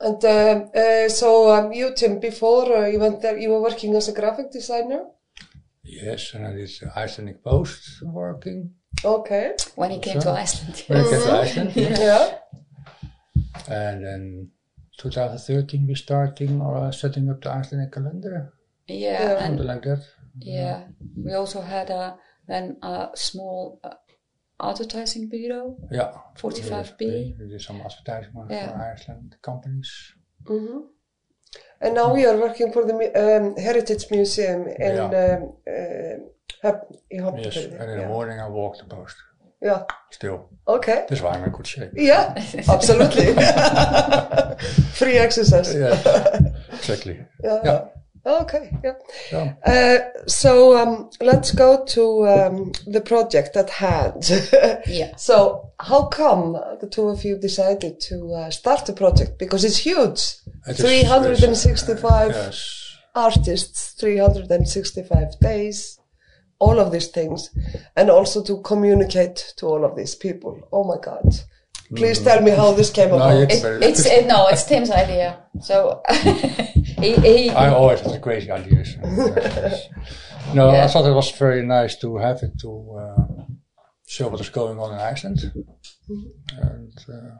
[0.00, 3.94] And uh, uh, so um, you, Tim, before uh, you went there, you were working
[3.96, 5.02] as a graphic designer.
[5.82, 8.72] Yes, and I did uh, Icelandic Post working.
[9.04, 9.52] Okay.
[9.76, 11.72] when he came So- to Iceland When I came to Iceland.
[11.76, 12.38] Yeah.
[13.68, 14.50] And then
[14.98, 18.52] 2013 we starting uh, setting up the Icelandic calendar,
[18.90, 19.44] yeah, Yeah.
[19.44, 20.02] and like that.
[20.38, 20.78] yeah
[21.24, 22.16] we also had a
[22.48, 23.94] then a small uh,
[24.70, 26.12] advertising bureau Yeah.
[26.36, 27.00] 45B.
[27.38, 28.68] We did some advertising Yeah.
[28.72, 29.90] for Iceland companies.
[30.46, 30.78] hmm
[31.82, 35.06] And now we are working for the um, Heritage Museum in Yeah.
[35.22, 36.16] um, uh,
[36.62, 39.16] Höfn- Yes, and in the morning I walk the post.
[39.62, 39.82] yeah.
[40.10, 40.38] Still.
[40.66, 41.04] Okay.
[41.08, 41.92] That's why I'm in good shape.
[41.96, 42.34] Yeah,
[42.68, 43.26] absolutely.
[45.00, 45.74] Free exercise.
[45.74, 46.04] Yes,
[46.72, 47.16] exactly.
[47.44, 47.60] Yeah.
[47.64, 47.80] Yeah.
[48.26, 48.70] Okay.
[48.84, 48.94] Yeah.
[49.30, 54.28] So, Uh, so um, let's go to um, the project at hand.
[54.86, 59.38] yeah so how come the two of you decided to uh, start the project?
[59.38, 60.20] Because it's huge.
[60.66, 62.96] it is- 365 Yes.
[63.14, 65.98] artists, 365 days,
[66.58, 67.50] all of these things,
[67.96, 70.60] and also to communicate to all of these people.
[70.72, 71.34] Oh my God.
[71.96, 73.36] Please tell me how this came No, about.
[73.42, 73.50] it,
[73.82, 76.02] it's it, no it's Tim's idea so
[77.00, 78.96] he, he I always have the crazy ideas.
[80.54, 83.44] no, I thought it was very nice to have it to uh,
[84.06, 85.52] show what is going on in Iceland.
[86.60, 87.36] And uh,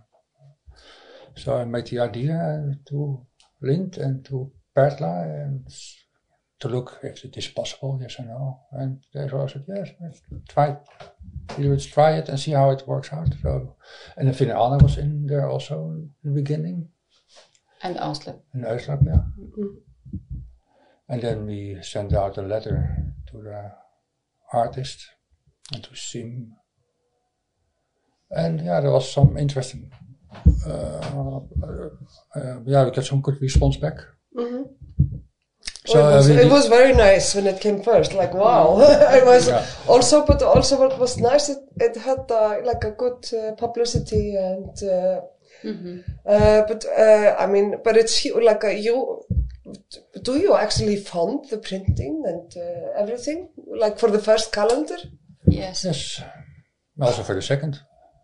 [1.36, 3.26] so I made the idea to
[3.62, 5.66] Lind and to Pertla and
[6.60, 8.60] to look if it is possible, yes or no.
[8.72, 10.76] And they all said, yes, let's try.
[11.58, 13.28] Let's try it and see how it works out.
[13.42, 13.76] So,
[14.16, 16.88] and then Finn Anna was in there also in the beginning.
[17.82, 19.22] and Oslo In Uitslag, yeah.
[21.08, 22.96] And then we sent out a letter
[23.30, 23.72] to the
[24.52, 25.06] artist
[25.72, 26.52] and to Sim.
[28.30, 29.90] And yeah, there was some interesting.
[30.66, 31.40] Uh, uh,
[32.36, 33.96] uh, yeah, we got some good response back.
[34.36, 34.68] Mhm.
[35.92, 38.10] So it, was, uh, we it did- was very nice when it came first.
[38.14, 38.66] Like wow,
[39.18, 39.66] it was Yeah.
[39.88, 44.36] also, but also what was nice, it, it had uh, like a good uh, publicity
[44.36, 44.74] and.
[44.82, 45.20] Uh,
[46.26, 49.22] uh, but uh, I mean, but it's like a, you.
[50.22, 54.96] Do you actually fund the printing and uh, everything, like for the first calendar?
[55.46, 55.84] Yes.
[55.84, 56.22] yes,
[57.00, 57.80] also for the second.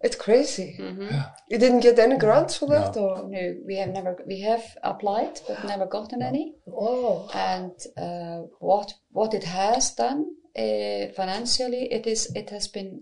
[0.07, 0.77] It's crazy.
[0.79, 1.11] Mm-hmm.
[1.51, 3.03] You didn't get any grants for that, No.
[3.03, 6.45] or No, we have never we have applied but never gotten any.
[6.69, 7.73] oh, And
[8.07, 8.89] uh, what
[9.19, 10.21] what it has done
[10.65, 13.01] uh, financially, it is it has been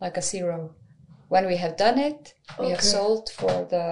[0.00, 0.74] like a zero.
[1.28, 3.86] When we have done it, we have sold for the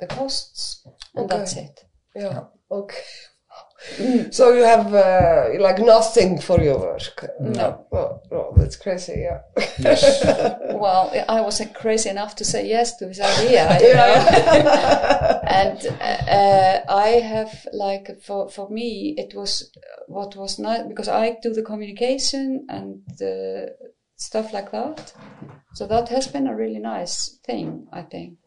[0.00, 1.36] the costs, and Okay.
[1.38, 1.76] that's it.
[2.14, 3.04] yeah, okay.
[4.32, 7.24] So you have uh, like nothing for your work.
[7.40, 7.86] No.
[7.92, 9.20] Oh, oh, that's crazy.
[9.22, 9.42] Yeah.
[9.78, 10.24] Yes.
[10.78, 15.40] Well, I was uh, crazy enough to say yes to this idea, you know.
[15.48, 19.72] and uh, I have like for for me it was
[20.06, 23.74] what was nice because I do the communication and the
[24.16, 25.12] stuff like that.
[25.74, 28.38] So that has been a really nice thing, I think.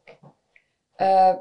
[0.99, 1.35] Uh,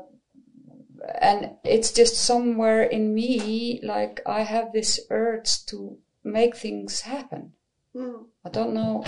[1.20, 7.52] and it's just somewhere in me, like I have this urge to make things happen.
[7.96, 9.04] I don't know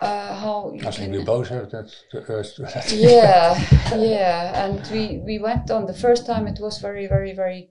[0.00, 2.90] uh, how you I think can we both have that the urge to that.
[2.92, 3.58] yeah
[3.94, 7.70] yeah and we we went on the first time it was very very very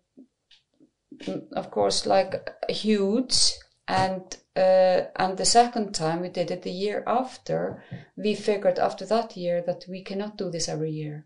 [1.24, 3.54] mm, of course like huge
[3.88, 7.84] and uh, and the second time we did it the year after
[8.16, 11.26] we figured after that year that we cannot do this every year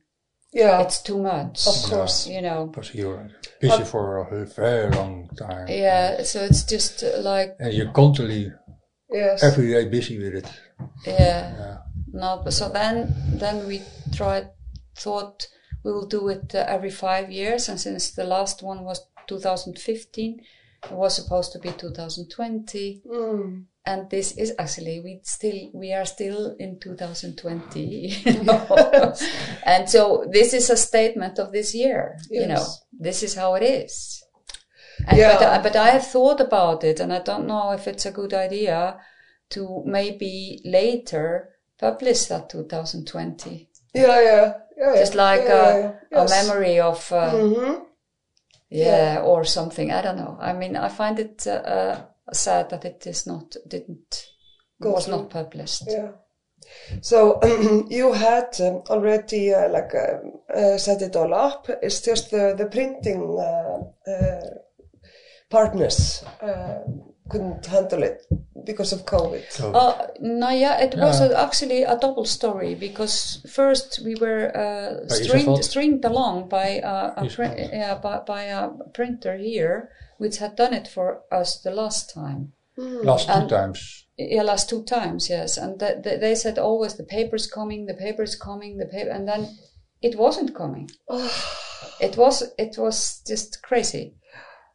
[0.53, 0.81] yeah.
[0.81, 2.27] it's too much Of course.
[2.27, 3.29] you know Because you're
[3.61, 5.67] busy for a very long time.
[5.67, 8.51] yeah so it's just uh, like And you're constantly
[9.09, 9.43] Yes.
[9.43, 10.47] every day busy with it.
[11.05, 11.77] yeah Yeah.
[12.13, 13.81] No, but so then then we
[14.15, 14.49] tried
[14.95, 15.47] thought
[15.83, 20.39] we will do it uh, every five years, and since the last one was 2015,
[20.85, 23.65] it was supposed to be 2020, Mm.
[23.85, 29.13] And this is actually we still we are still in 2020, you know?
[29.65, 32.17] and so this is a statement of this year.
[32.29, 32.65] You know,
[32.99, 34.23] this is how it is.
[35.07, 35.33] And, Yeah.
[35.37, 38.11] but, I- but I have thought about it, and I don't know if it's a
[38.11, 38.97] good idea
[39.49, 44.95] to maybe later publish that 2020, Yeah, yeah, yeah.
[44.95, 46.23] just like yeah, a, yeah.
[46.23, 47.81] a memory of, uh, Mhm.
[48.69, 49.91] yeah, or something.
[49.91, 50.37] I don't know.
[50.39, 51.97] I mean, I find it uh, uh,
[52.31, 54.25] sad that it is not, didn't,
[54.81, 55.17] Go was through.
[55.17, 55.83] not published.
[55.87, 56.11] Yeah.
[57.01, 57.39] So
[57.89, 61.67] you had um, already uh, like um, uh, set it all up.
[61.81, 64.41] It's just the the printing uh, uh,
[65.49, 66.79] partners uh,
[67.29, 68.25] couldn't handle it
[68.65, 69.43] because of COVID.
[69.49, 74.55] So Uh, no, yeah, it was a, actually a double story because first we were
[74.55, 80.37] uh, stringed, stringed along by a, a print, yeah, by, by a printer here, which
[80.37, 82.53] had done it for us the last time.
[82.77, 83.99] last two and- times.
[84.17, 85.57] Yeah, last two times, yes.
[85.57, 89.27] And th- th- they said always the paper's coming, the paper's coming, the paper, and
[89.27, 89.57] then
[90.03, 90.89] it wasn't coming.
[91.99, 94.15] it was it was just crazy.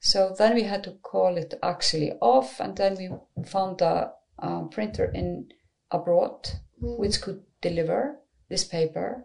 [0.01, 3.11] So then we had to call it actually off, and then we
[3.45, 5.49] found a, a printer in
[5.91, 6.49] abroad
[6.81, 9.25] which could deliver this paper,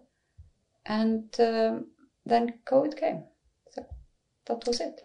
[0.85, 1.87] and um,
[2.25, 3.23] then COVID came.
[3.71, 3.85] So
[4.47, 5.01] that was it.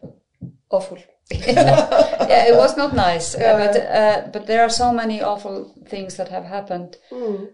[0.70, 0.98] Awful.
[1.30, 6.16] yeah, it was not nice, uh, but uh, but there are so many awful things
[6.16, 6.96] that have happened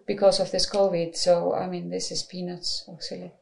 [0.07, 1.17] because of this COVID.
[1.17, 3.33] So I mean, this is peanuts actually.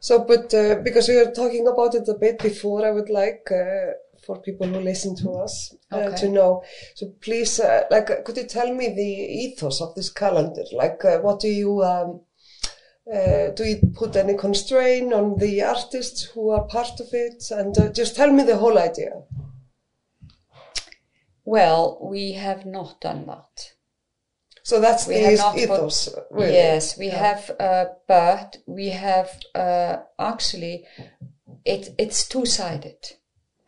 [0.00, 3.50] So, but uh, because we were talking about it a bit before, I would like
[3.50, 3.92] uh,
[4.24, 6.16] for people who listen to us uh, Okay.
[6.18, 6.62] to know.
[6.94, 9.10] So, please, uh, like, could you tell me the
[9.44, 10.62] ethos of this calendar?
[10.72, 12.20] Like, what do you um,
[13.12, 13.64] uh, do?
[13.64, 18.16] You put any constraint on the artists who are part of it, and uh, just
[18.16, 19.22] tell me the whole idea.
[21.44, 23.72] Well, we have not done that.
[24.62, 26.14] So that's We the not put- ethos.
[26.30, 26.52] really.
[26.52, 27.18] Yes, we Yeah.
[27.18, 30.86] have, uh, but we have uh, actually
[31.64, 31.94] it.
[31.98, 32.98] It's two sided.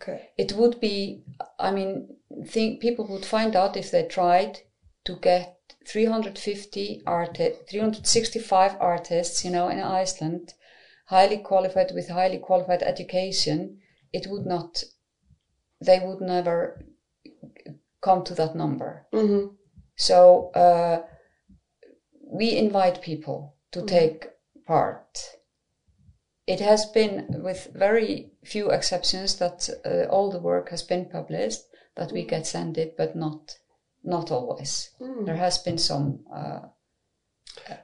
[0.03, 0.31] Okay.
[0.37, 1.25] It would be.
[1.59, 4.59] I mean, think people would find out if they tried
[5.05, 10.55] to get 350 artists, 365 artists, you know, in Iceland,
[11.07, 13.79] highly qualified with highly qualified education.
[14.13, 14.83] It would not.
[15.81, 16.85] They would never
[18.01, 19.07] come to that number.
[19.13, 19.47] hmm
[19.97, 21.03] So uh,
[22.23, 24.31] we invite people to take
[24.67, 25.37] part.
[26.47, 31.63] It has been, with very few exceptions, that uh, all the work has been published,
[31.97, 33.60] that we get sent it, but not
[34.03, 34.91] not always.
[35.25, 36.21] There has been some.
[36.35, 36.61] Uh,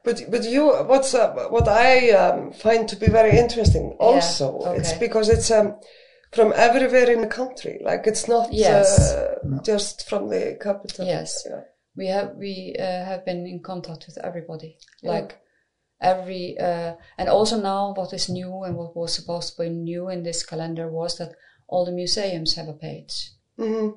[0.05, 4.77] But but you what's uh, what I um, find to be very interesting also okay.
[4.79, 5.77] it's because it's um
[6.33, 7.81] from everywhere in the country.
[7.85, 9.13] Like it's not Yes.
[9.13, 11.07] uh, just from the capital.
[11.07, 11.45] Yes.
[11.49, 11.63] Yeah.
[11.97, 15.39] we have we uh, have been in contact with everybody like
[16.01, 20.11] every uh, and also now what is new and what was supposed to be new
[20.11, 21.33] in this calendar was that
[21.69, 23.89] all the museums have a page hmm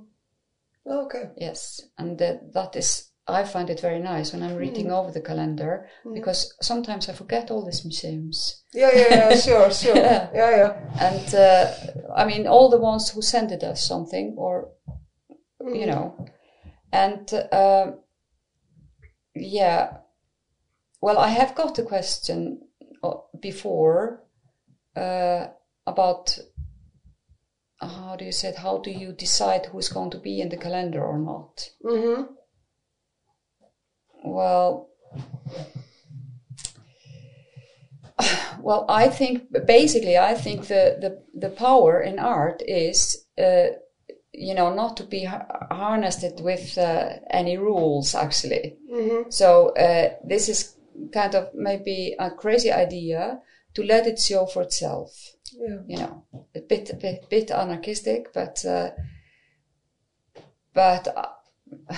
[0.87, 1.29] Okay.
[1.37, 5.21] yes and that that is i find it very nice when i'm reading over the
[5.21, 9.95] calendar because sometimes i forget all these museums Yeah, yeah, yeah, sure, sure.
[9.95, 10.29] Yeah.
[10.33, 10.73] yeah, yeah.
[10.99, 11.73] and uh,
[12.15, 14.69] i mean all the ones who sent it us something or
[15.73, 16.15] you know
[16.91, 17.91] and uh,
[19.35, 19.97] yeah
[21.01, 22.61] well i have got a question
[23.03, 24.23] uh, before
[24.95, 25.47] uh,
[25.85, 26.37] about
[27.81, 30.57] how do you say it how do you decide who's going to be in the
[30.57, 31.69] calendar or not?
[31.85, 32.23] Hmm
[34.23, 34.89] well
[38.59, 43.67] well i think basically i think the the, the power in art is uh,
[44.33, 45.27] you know not to be
[45.71, 48.77] harnessed it with uh, any rules actually.
[48.91, 50.75] Hmm so uh, this is
[51.13, 53.39] kind of maybe a crazy idea
[53.73, 55.11] to let it show for itself
[55.59, 55.79] Yeah.
[55.87, 56.23] you know
[56.55, 58.91] a bit a bit, bit anarchistic but uh,
[60.73, 61.95] but uh,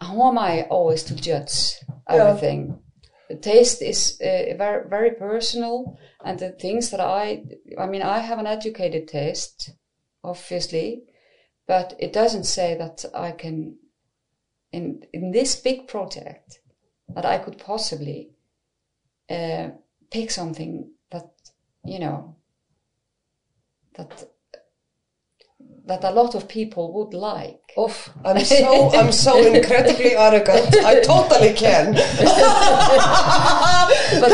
[0.00, 1.76] how am i always to judge
[2.08, 2.78] everything
[3.30, 7.42] the taste is uh, very very personal and the things that i
[7.78, 9.70] i mean i have an educated taste
[10.22, 11.02] obviously
[11.66, 13.76] but it doesn't say that i can
[14.72, 16.60] in in this big project
[17.14, 18.30] that i could possibly
[19.30, 19.68] uh,
[20.10, 21.30] pick something that
[21.84, 22.36] you know
[23.96, 24.24] that
[25.86, 30.74] that a lot of people would like Oof, I'm so I'm so incredibly arrogant.
[30.84, 31.94] I totally can.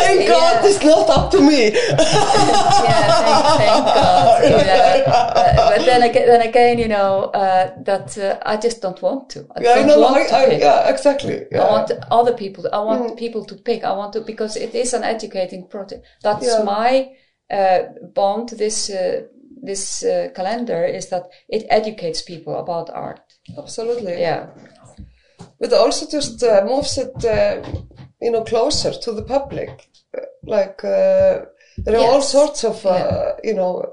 [0.00, 0.28] Thank yeah.
[0.28, 1.64] God it's not up to me.
[1.72, 3.12] yeah,
[3.58, 4.42] thank, thank God.
[4.42, 5.02] Yeah.
[5.06, 9.28] Uh, but then again, then again, you know uh, that uh, I just don't want
[9.30, 9.46] to.
[9.54, 10.60] I Yeah, don't no, want I, to I, pick.
[10.60, 11.46] yeah, exactly.
[11.52, 11.62] Yeah.
[11.62, 12.66] I want other people.
[12.72, 13.16] I want Mm.
[13.18, 13.84] people to pick.
[13.84, 16.06] I want to because it is an educating project.
[16.22, 17.10] That's my
[17.50, 17.80] uh,
[18.14, 18.48] bond.
[18.50, 19.22] This uh,
[19.62, 23.20] this uh, calendar is that it educates people about art.
[23.58, 24.20] Absolutely.
[24.20, 24.48] Yeah,
[25.58, 27.62] But also just uh, moves it, uh,
[28.20, 29.88] you know, closer to the public.
[30.44, 31.46] Like uh,
[31.78, 33.92] there are all sorts of, uh, you know,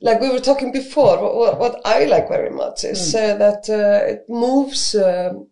[0.00, 1.18] like we were talking before.
[1.20, 5.48] What, what, I like very much is uh, that uh, it moves um,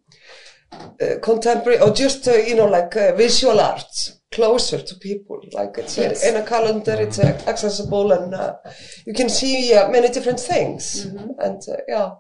[1.23, 5.41] contemporary or just you know like visual arts closer to people.
[5.53, 6.25] Like it's Yes.
[6.25, 8.57] uh, in a calendar, it's uh, accessible, and uh,
[9.07, 11.07] you can see uh, many different things.
[11.39, 12.11] And uh, yeah,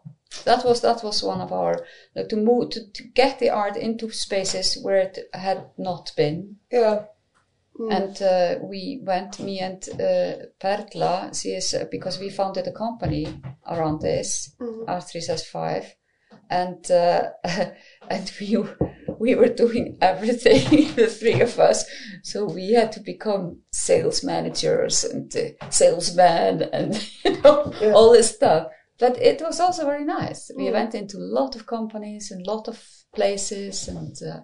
[0.45, 3.77] that was that was one of our uh, to move to, to get the art
[3.77, 6.57] into spaces where it had not been.
[6.73, 7.05] yeah,
[7.91, 12.73] And uh, we went, me and uh, Perla, she is, uh, because we founded a
[12.73, 13.27] company
[13.67, 15.85] around this, R365,
[16.51, 17.31] and uh,
[18.11, 18.57] and we
[19.19, 21.85] we were doing everything, the three of us.
[22.23, 28.35] So we had to become sales managers and uh, salesmen and you know all this
[28.35, 28.69] stuff.
[28.99, 30.51] But it was also very nice.
[30.57, 34.17] We went into a lot of companies and a lot of places and.
[34.23, 34.41] Uh,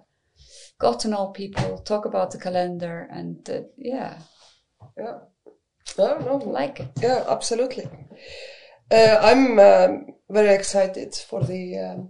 [0.79, 4.19] got to know people, talk about the calendar, and uh, yeah,
[4.97, 5.19] yeah.
[5.97, 6.89] No, no, like it.
[7.01, 7.87] Yeah, absolutely.
[8.91, 12.09] Uh, I'm um, very excited for the um,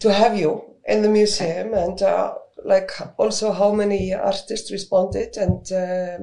[0.00, 5.70] to have you in the museum and uh, like also how many artists responded and
[5.72, 6.18] uh,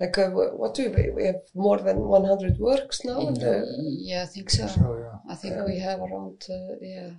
[0.00, 3.20] like uh, wh- what do we we have more than 100 works now.
[3.28, 3.62] And, uh,
[4.10, 4.66] Yeah, I think so.
[4.66, 5.32] So yeah.
[5.32, 7.10] I think we have around, uh, yeah.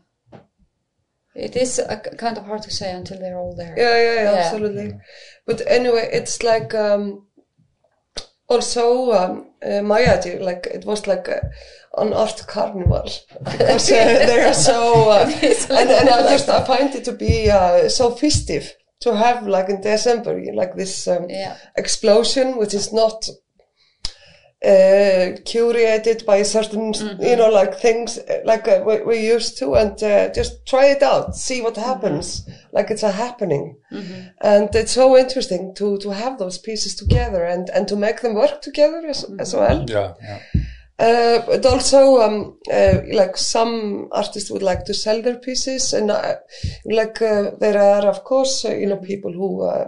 [1.33, 1.79] It is
[2.17, 3.73] kind of hard to say until they're all there.
[3.77, 4.39] yeah, yeah, yeah, Yeah.
[4.43, 4.99] absolutely.
[5.45, 7.25] But anyway, it's like um,
[8.51, 11.39] also um, uh, my idea, like it was like a,
[11.97, 13.09] an art carnival.
[13.43, 15.25] Because uh, they are so, uh,
[15.79, 19.69] and, and I just I find it to be uh, so festive to have like
[19.69, 21.55] in December you know, like this um, Yeah.
[21.77, 23.27] explosion, which is not
[24.63, 29.73] uh, curated by certain, you know, like things uh, like uh, we, we used to,
[29.75, 32.47] and uh, just try it out, see what happens.
[32.71, 33.77] Like it's a happening,
[34.41, 38.35] and it's so interesting to to have those pieces together and and to make them
[38.35, 39.85] work together as as well.
[39.89, 40.39] Yeah, yeah.
[40.99, 46.11] Uh, but also, um, uh, like some artists would like to sell their pieces, and
[46.11, 46.35] uh,
[46.85, 49.87] like uh, there are, of course, uh, you know, people who uh,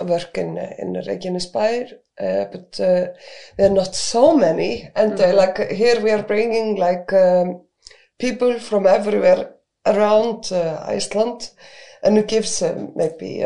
[0.00, 3.06] work in uh, in Reykjanesbær, uh, but uh,
[3.56, 4.88] there are not so many.
[4.94, 7.62] And uh, like here, we are bringing like um,
[8.18, 9.54] people from everywhere
[9.86, 11.50] around Iceland,
[12.02, 12.62] and it gives
[12.94, 13.44] maybe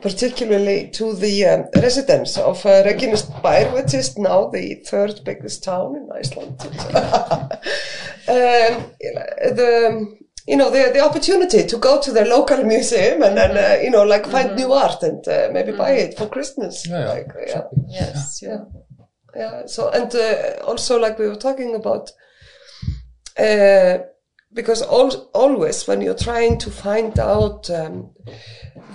[0.00, 5.96] particularly to the um, residents of uh, Reykjanesbær, which is now the third biggest town
[5.96, 6.60] in Iceland.
[8.28, 8.84] um,
[9.56, 10.18] the
[10.50, 13.90] you know the the opportunity to go to their local museum and then uh, you
[13.90, 16.86] know like find new art and uh, maybe buy it for Christmas.
[16.88, 17.42] Yeah, yeah, Like, yeah.
[17.42, 17.82] exactly.
[17.88, 18.40] Yes.
[18.42, 18.60] Yeah.
[19.36, 22.10] yeah so and uh, also like we were talking about
[23.38, 23.98] uh,
[24.52, 28.10] because al- always when you're trying to find out um,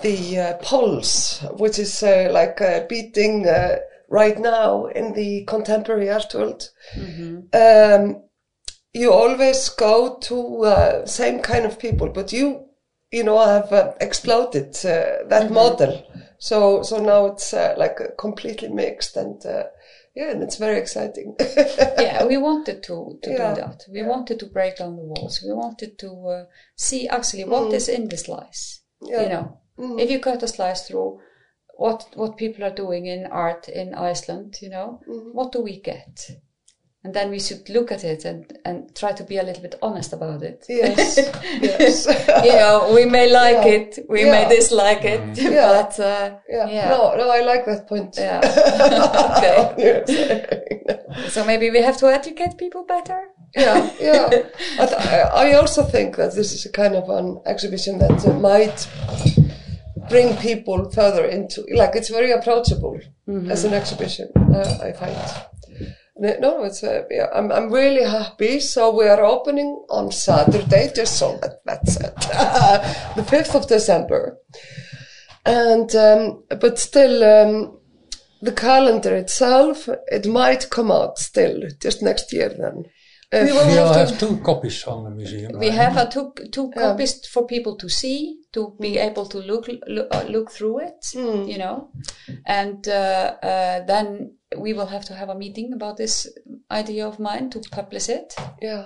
[0.01, 3.77] the uh, pulse which is uh, like uh, beating uh,
[4.09, 6.69] right now in the contemporary art world
[7.53, 8.22] um,
[8.93, 12.65] you always go to uh, same kind of people but you
[13.11, 16.03] you know have uh, exploded uh, that model
[16.37, 19.63] so so now it's uh, like uh, completely mixed and uh,
[20.15, 21.35] yeah and it's very exciting
[21.99, 23.55] yeah, we wanted to, to Yeah.
[23.55, 23.83] do that.
[23.91, 25.41] We wanted to break down the walls.
[25.43, 28.81] We wanted to uh, see actually what is in the slice.
[29.01, 29.09] Mm.
[29.09, 29.17] Yeah.
[29.19, 29.23] Mm.
[29.23, 31.19] You know, if you cut a slice through
[31.77, 35.31] what what people are doing in art in Iceland, you know, Mm-hmm.
[35.37, 36.29] what do we get?
[37.05, 39.75] And then we should look at it and, and try to be a little bit
[39.81, 40.63] honest about it.
[40.69, 41.17] yes
[41.61, 42.05] yes
[42.45, 43.73] you know, we may like Yeah.
[43.73, 44.31] it, we Yeah.
[44.31, 45.67] may dislike it, Yeah.
[45.83, 46.69] but uh, yeah.
[46.69, 46.89] yeah.
[46.89, 48.39] no no i like that point Yeah.
[49.37, 50.43] okay.
[51.29, 53.19] So maybe we have to educate people better.
[53.55, 54.29] yeah, yeah.
[54.79, 58.25] I, th- I I also think that this is a kind of an exhibition that
[58.25, 58.87] uh, might
[60.09, 62.99] bring people further into, like, it's very approachable
[63.49, 64.27] as an exhibition.
[64.35, 65.15] Uh, I find.
[66.15, 67.27] No, it's uh, yeah.
[67.33, 68.59] I'm I'm really happy.
[68.59, 72.15] So we are opening on Saturday, just so that that's it,
[73.15, 74.37] the fifth of December,
[75.45, 77.23] and um, but still.
[77.23, 77.79] Um,
[78.43, 82.83] the calendar itself, it might come out still just next year then.
[83.33, 85.51] If- We will We will have have two copies on the museum.
[85.59, 85.79] We right?
[85.83, 86.25] have a two
[86.55, 88.17] two copies for people to see,
[88.55, 90.99] to be able to look look, uh, look through it,
[91.51, 91.77] you know,
[92.45, 94.07] and uh, uh, then
[94.63, 96.27] we will have to have a meeting about this
[96.71, 98.35] idea of mine to publish it.
[98.61, 98.85] yeah.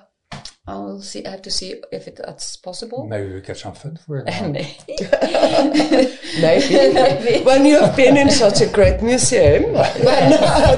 [0.67, 1.25] I will see.
[1.25, 3.07] I have to see if it, that's possible.
[3.07, 4.27] Maybe we get some fund for it.
[6.41, 7.43] Maybe.
[7.45, 9.71] when you've been in such a great museum,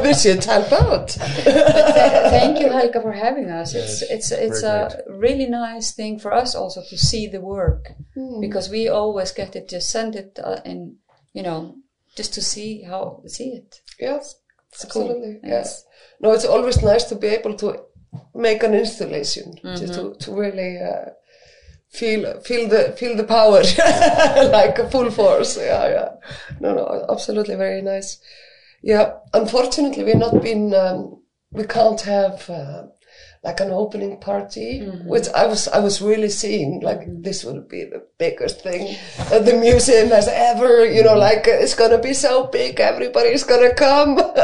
[0.04, 1.10] this should help out.
[1.10, 3.74] Thank you, Helga, for having us.
[3.74, 7.94] It's Yes, it's it's a really nice thing for us also to see the work
[8.40, 10.98] because we always get it just send it uh, in
[11.34, 11.76] you know
[12.16, 13.82] just to see how see it.
[14.00, 14.36] Yes,
[14.92, 15.04] cool.
[15.04, 15.40] absolutely.
[15.44, 15.52] Yes.
[15.52, 15.86] Yes.
[16.22, 17.82] No, it's always nice to be able to
[18.36, 21.12] make an installation, just to, to really uh,
[21.90, 23.62] feel feel the feel the power,
[24.52, 25.58] like a full force.
[25.58, 26.10] Yeah, yeah.
[26.60, 28.20] No, no, absolutely very nice.
[28.82, 30.74] Yeah, unfortunately, we've not been.
[30.74, 32.50] Um, we can't have.
[32.50, 32.84] Uh,
[33.42, 37.86] like an opening party, which I was I was really seeing like this will be
[37.86, 38.98] the biggest thing
[39.30, 43.74] that the museum has ever, you know, like it's gonna be so big, everybody's gonna
[43.74, 44.18] come.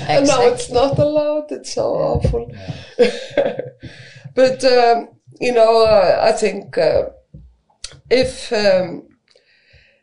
[0.00, 1.50] and now it's not allowed.
[1.50, 2.52] It's so awful.
[4.34, 5.08] but um,
[5.40, 7.10] you know, uh, I think uh,
[8.10, 9.08] if um,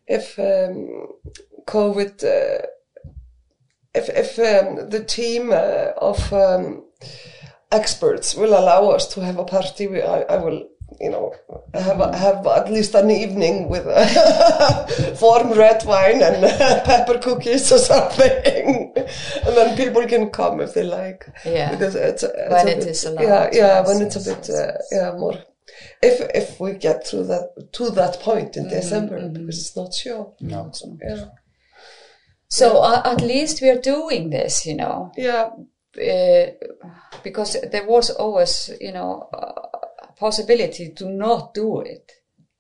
[0.08, 1.08] if um,
[1.66, 2.66] COVID, uh,
[3.94, 6.84] if if um, the team uh, of um,
[7.72, 10.68] experts will allow us to have a party, we, I, I will.
[11.00, 11.34] You know,
[11.74, 17.72] have have at least an evening with uh, warm red wine and uh, pepper cookies
[17.72, 21.26] or something, and then people can come if they like.
[21.46, 21.72] Yeah.
[21.72, 24.50] because it's, it's When a it bit, is allowed, Yeah, yeah, when it's a bit,
[24.50, 25.38] uh, yeah, more.
[26.04, 30.34] If if we get through that to that point in December, because it's not sure.
[30.42, 30.72] No.
[31.02, 31.26] Yeah,
[32.48, 35.50] So uh, at least we are doing this, you know, yeah,
[35.98, 36.46] uh,
[37.24, 39.71] because there was always, you know, a
[40.22, 42.06] possibility to not do it.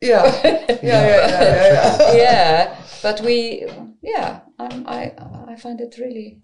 [0.01, 2.15] yeah, yeah, yeah, yeah, yeah, yeah.
[2.15, 3.63] yeah, but we,
[4.01, 5.13] yeah, I'm, I
[5.47, 6.41] I find it really,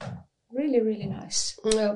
[0.53, 1.59] really, really nice.
[1.65, 1.95] yeah.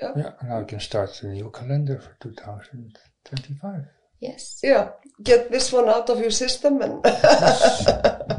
[0.00, 3.82] Yeah, now we can start the new calendar for 2025.
[4.20, 4.90] Yes, Yeah,
[5.22, 7.02] get this one out of your system and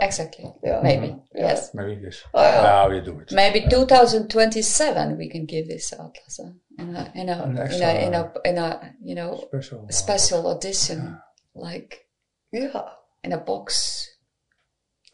[0.00, 0.46] exactly.
[0.62, 0.80] Yeah.
[0.82, 1.74] Maybe yes.
[1.74, 2.22] Maybe this.
[2.34, 2.62] Oh, yeah.
[2.62, 3.32] Yeah, we do it.
[3.32, 6.52] Maybe 2027 we can give this out as a
[6.82, 9.86] in a in a An in extra- a, in a in a you know Special.
[9.90, 11.18] special edition
[11.54, 12.06] like
[12.52, 12.82] yeah,
[13.24, 14.08] in a box.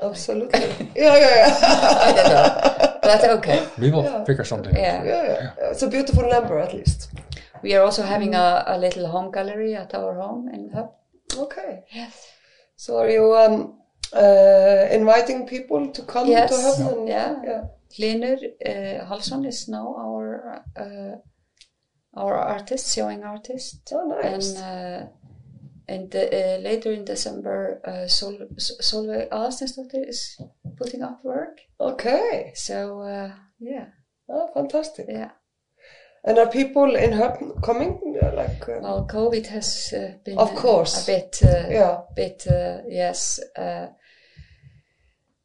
[0.01, 0.61] absolutely.
[0.97, 1.59] Yeah, yeah, yeah.
[2.09, 3.69] I don't know, but okay.
[3.79, 4.99] We will figure something Yeah.
[5.01, 5.07] out.
[5.07, 5.23] yeah,
[5.59, 5.71] yeah.
[5.71, 7.11] It's a beautiful number, at least.
[7.63, 10.91] We are also having a, a little home gallery at our home in Höfn.
[11.37, 11.85] Okay.
[11.95, 12.27] Yes.
[12.77, 13.79] So, are you um,
[14.15, 16.51] uh, inviting people to come Yes.
[16.51, 17.07] to heaven?
[17.07, 17.43] Yeah.
[17.45, 17.63] yeah.
[17.99, 21.17] Hlynur uh, Hallsson is now our uh,
[22.15, 23.93] our artist, showing artist.
[23.93, 24.55] Oh, nice.
[24.55, 25.07] And uh,
[25.89, 30.41] and the, uh, later in December, uh, Sol- Sol- Solveig is
[30.79, 31.59] putting up work.
[31.81, 32.53] Okay.
[32.55, 33.87] So uh, yeah,
[34.29, 35.07] Oh, fantastic.
[35.09, 35.31] yeah.
[36.25, 37.99] And are people in Höfn coming?
[38.37, 41.03] Like, uh, Well, COVID has uh, been Of course.
[41.03, 42.01] a bit, uh, yeah.
[42.15, 43.89] bit uh, yes, uh,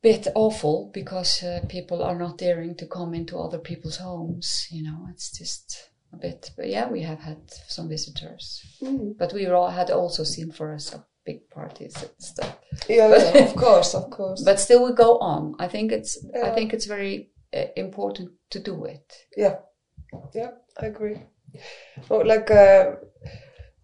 [0.01, 4.67] bit awful because uh, people are not daring to come into other people's homes.
[4.71, 6.51] You know, it's just a bit.
[6.55, 7.37] But yeah, we have had
[7.67, 9.17] some visitors, Mm.
[9.17, 10.95] but we all had also seen for us
[11.25, 12.57] big parties and stuff.
[12.87, 14.41] Yeah, yeah, of course, of course.
[14.43, 15.55] But still, we go on.
[15.59, 16.17] I think it's.
[16.43, 19.13] I think it's very uh, important to do it.
[19.35, 19.55] Yeah,
[20.33, 21.17] yeah, I agree.
[22.09, 22.91] Oh, like, uh,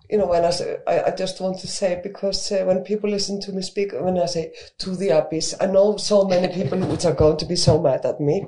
[0.10, 3.10] you know, when I say, I, I just want to say because uh, when people
[3.10, 6.78] listen to me speak, when I say to the abyss, I know so many people
[6.91, 8.45] which are going to be so mad at me,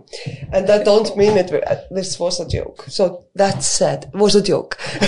[0.51, 1.51] and I don't mean it.
[1.53, 2.85] uh, This was a joke.
[2.89, 4.77] So that said, it was a joke.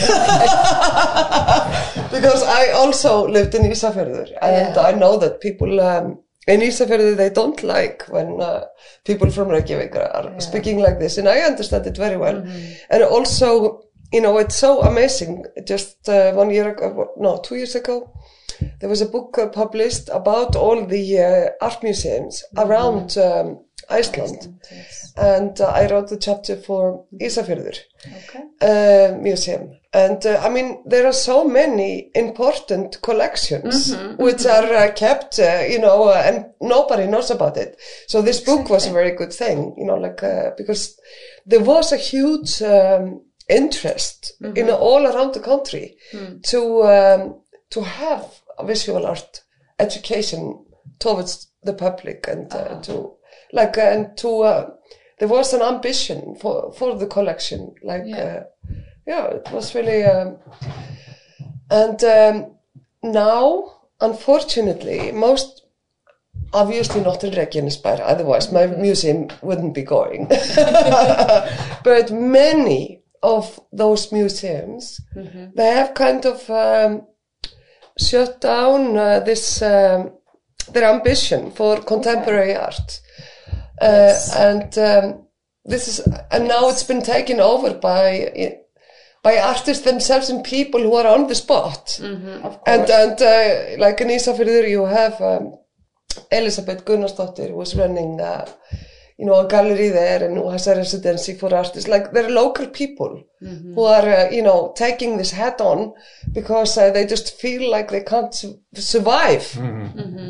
[2.11, 4.81] because I also lived in Ísafjörður, and Yeah.
[4.81, 5.79] I know that people.
[5.81, 8.61] Um, in Ísafjörður, they don't like when uh,
[9.03, 12.37] people from Reykjavik are speaking like this, and I understand it very well.
[12.89, 13.81] And also,
[14.11, 15.45] you know, it's so amazing.
[15.65, 18.11] Just uh, one year ago, no, two years ago,
[18.79, 24.59] there was a book uh, published about all the uh, art museums around um, Iceland,
[24.71, 25.13] Yes.
[25.15, 27.77] and uh, I wrote the chapter for Ísafjörður
[28.17, 28.43] Okay.
[28.61, 29.71] uh, museum.
[29.93, 35.63] And uh, I mean, there are so many important collections which are uh, kept, uh,
[35.69, 37.77] you know, uh, and nobody knows about it.
[38.07, 40.99] So this book was a very good thing, you know, like, uh, because
[41.45, 45.95] there was a huge um, interest, you know, all around the country
[46.43, 48.25] to, um, to have
[48.59, 49.41] a visual art
[49.79, 50.65] education
[50.99, 53.13] towards the public and uh, to,
[53.53, 54.69] like, uh, and to, uh,
[55.19, 58.17] there was an ambition for, for the collection, like, Yeah.
[58.17, 58.43] uh,
[59.05, 60.37] yeah, it was really, um,
[61.69, 62.55] and um,
[63.03, 65.63] now, unfortunately, most
[66.53, 70.27] obviously not in Reykjanesbær, otherwise my museum wouldn't be going.
[71.83, 74.99] but many of those museums,
[75.55, 77.07] they have kind of um,
[77.97, 80.11] shut down uh, this um,
[80.71, 83.01] their ambition for contemporary art,
[83.81, 85.27] uh, and um,
[85.65, 85.99] this is
[86.31, 88.57] and now it's been taken over by
[89.23, 91.99] by artists themselves and people who are on the spot.
[92.43, 92.67] Of course.
[92.67, 95.57] And and uh, like in Ísafjörður, you have um,
[96.31, 98.45] Elisabeth Gunnarsdottir who was running, uh,
[99.17, 101.87] you know, a gallery there and who has a residency for artists.
[101.89, 103.75] Like there are local people Mm-hmm.
[103.75, 105.93] who are, uh, you know, taking this hat on
[106.33, 109.45] because uh, they just feel like they can't su- survive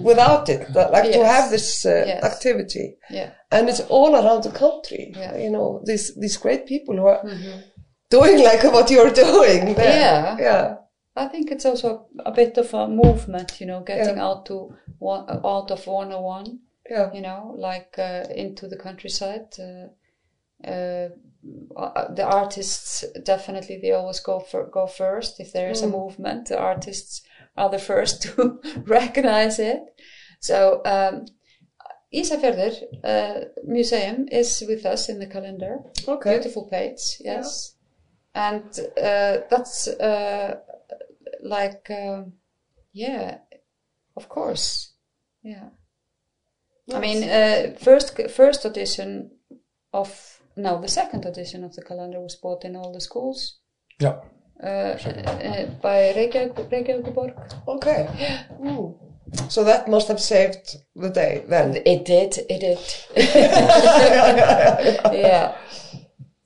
[0.04, 0.74] without it.
[0.74, 1.20] That, like to Mm-hmm.
[1.22, 1.36] Yes.
[1.42, 2.24] have this uh, Yes.
[2.24, 3.32] activity, yeah.
[3.52, 5.14] and it's all around the country.
[5.16, 5.32] Yeah.
[5.32, 5.42] Mm-hmm.
[5.42, 7.22] You know, these these great people who are
[8.10, 9.74] doing like what you're doing.
[9.76, 10.00] there.
[10.00, 10.38] Yeah.
[10.40, 10.76] yeah.
[11.16, 14.26] I think it's also a bit of a movement, you know, getting Yeah.
[14.28, 16.60] out to one, out of 101,
[16.90, 17.14] Yeah.
[17.14, 19.54] you know, like uh, into the countryside.
[19.60, 19.88] Uh,
[20.68, 21.10] uh,
[21.76, 26.48] uh, the artists definitely they always go for, go first if there is a movement.
[26.48, 27.22] The artists
[27.56, 29.82] are the first to recognize it.
[30.40, 31.26] So um,
[32.14, 32.74] Ísafjörður
[33.04, 35.80] uh, Museum is with us in the calendar.
[36.08, 36.32] Okay.
[36.32, 37.76] Beautiful page, yes.
[38.34, 38.64] And
[38.98, 40.60] uh, that's uh,
[41.42, 42.34] like, um,
[42.94, 43.40] yeah,
[44.16, 44.94] of course,
[45.44, 45.70] yeah.
[46.94, 49.32] I mean, uh, first first edition
[49.94, 53.60] of no, the second edition of the calendar was bought in all the schools
[54.02, 54.16] Yeah.
[54.64, 57.34] uh, uh, by Reykjavík, Reykjavíkurborg.
[57.68, 58.08] Okay.
[58.62, 58.96] Mm.
[59.50, 61.76] So that must have saved the day then.
[61.86, 62.80] It did, it did.
[65.14, 65.56] yeah,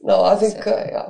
[0.01, 1.09] No, I think, uh, yeah.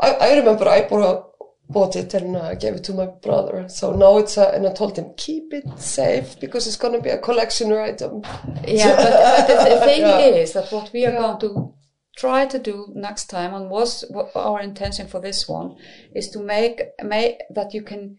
[0.00, 1.31] I, I remember I bought,
[1.72, 3.68] bought it and uh, gave it to my brother.
[3.68, 7.00] So now it's, uh, and I told him, keep it safe because it's going to
[7.00, 8.22] be a collection item.
[8.66, 8.96] yeah.
[8.96, 10.18] But, but the, the thing Yeah.
[10.42, 11.18] is that what we are Yeah.
[11.20, 11.74] going to
[12.16, 15.76] try to do next time, and was what our intention for this one,
[16.14, 18.18] is to make make that you can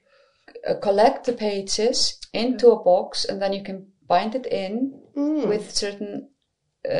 [0.67, 5.71] uh, collect the pages into a box, and then you can bind it in with
[5.75, 6.29] certain
[6.89, 6.93] uh,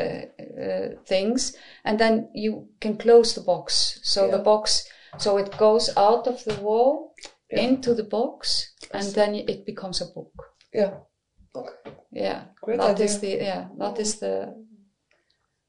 [0.62, 3.98] uh, things, and then you can close the box.
[4.02, 4.88] So the box,
[5.18, 7.14] so it goes out of the wall
[7.50, 10.32] into the box, and then it becomes a book.
[10.72, 10.94] Yeah.
[11.54, 11.92] Okay.
[12.10, 13.06] Yeah, Great that idea.
[13.06, 14.54] is the yeah that is the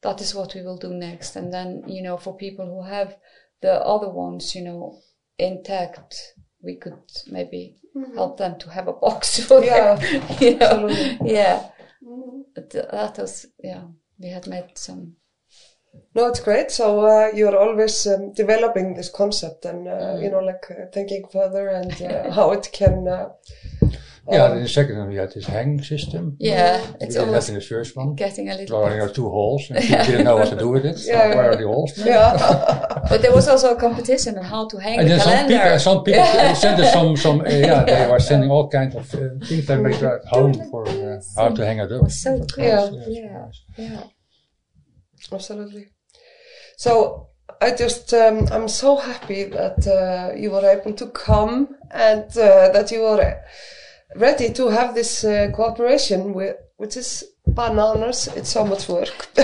[0.01, 3.17] that is what we will do next, and then you know for people who have
[3.61, 4.99] the other ones, you know,
[5.39, 6.15] intact,
[6.61, 7.75] we could maybe
[8.15, 9.65] help them to have a box for Mm-hmm.
[9.65, 11.33] Yeah, their, you know, absolutely.
[11.33, 11.69] yeah.
[12.03, 12.41] Mm-hmm.
[12.55, 13.83] But that was yeah.
[14.19, 15.15] We had made some
[16.15, 16.71] No, it's great.
[16.71, 21.23] So uh, you're always um, developing this concept and uh, you know, like uh, thinking
[21.31, 23.07] further and uh, how it can.
[23.07, 23.29] Uh,
[24.31, 26.35] Yeah, um, in the second one we had this hang system.
[26.39, 28.15] Yeah, we it's did almost in the first one.
[28.15, 28.79] getting a There little.
[28.81, 30.97] were only two holes and people didn't know what to do with it.
[30.97, 31.91] So where are the holes?
[31.97, 32.33] yeah.
[33.11, 35.57] But there was also a competition on how to hang And the then some people,
[35.57, 35.79] calendar.
[35.87, 39.19] some people sent us some, some uh, yeah, they were sending all kinds of uh,
[39.47, 42.01] things they made at home for uh, how to hang it It up.
[42.07, 42.65] was so cool.
[42.65, 42.89] Yeah.
[43.07, 43.45] yeah,
[43.77, 44.03] yeah.
[45.31, 45.87] Absolutely.
[46.77, 47.29] So
[47.61, 52.69] I just um, I'm so happy that uh, you were able to come and uh,
[52.69, 53.41] that you were
[54.15, 58.27] ready to have this uh, cooperation with which is bananas.
[58.35, 59.29] It's so much work,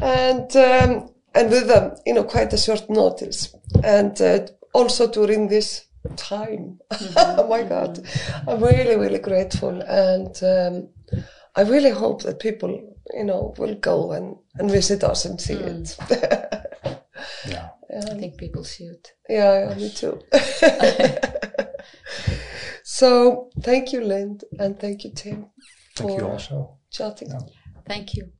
[0.00, 5.48] and um, and with um, you know quite a short notice, and uh, also during
[5.48, 5.86] this
[6.16, 6.78] time.
[7.16, 8.06] oh my God,
[8.46, 10.42] I'm really really grateful and.
[10.42, 10.88] Um,
[11.54, 15.54] I really hope that people, you know, will go and, and visit us and see
[15.54, 15.96] it.
[15.98, 16.98] Mm.
[17.46, 17.68] Yeah.
[17.94, 19.08] I think people should.
[19.28, 20.20] yeah, yeah, me too.
[22.82, 25.46] so thank you, Lind, and thank you, Tim,
[25.94, 26.78] Thank you also.
[26.90, 27.32] chatting.
[27.86, 28.32] Thank you.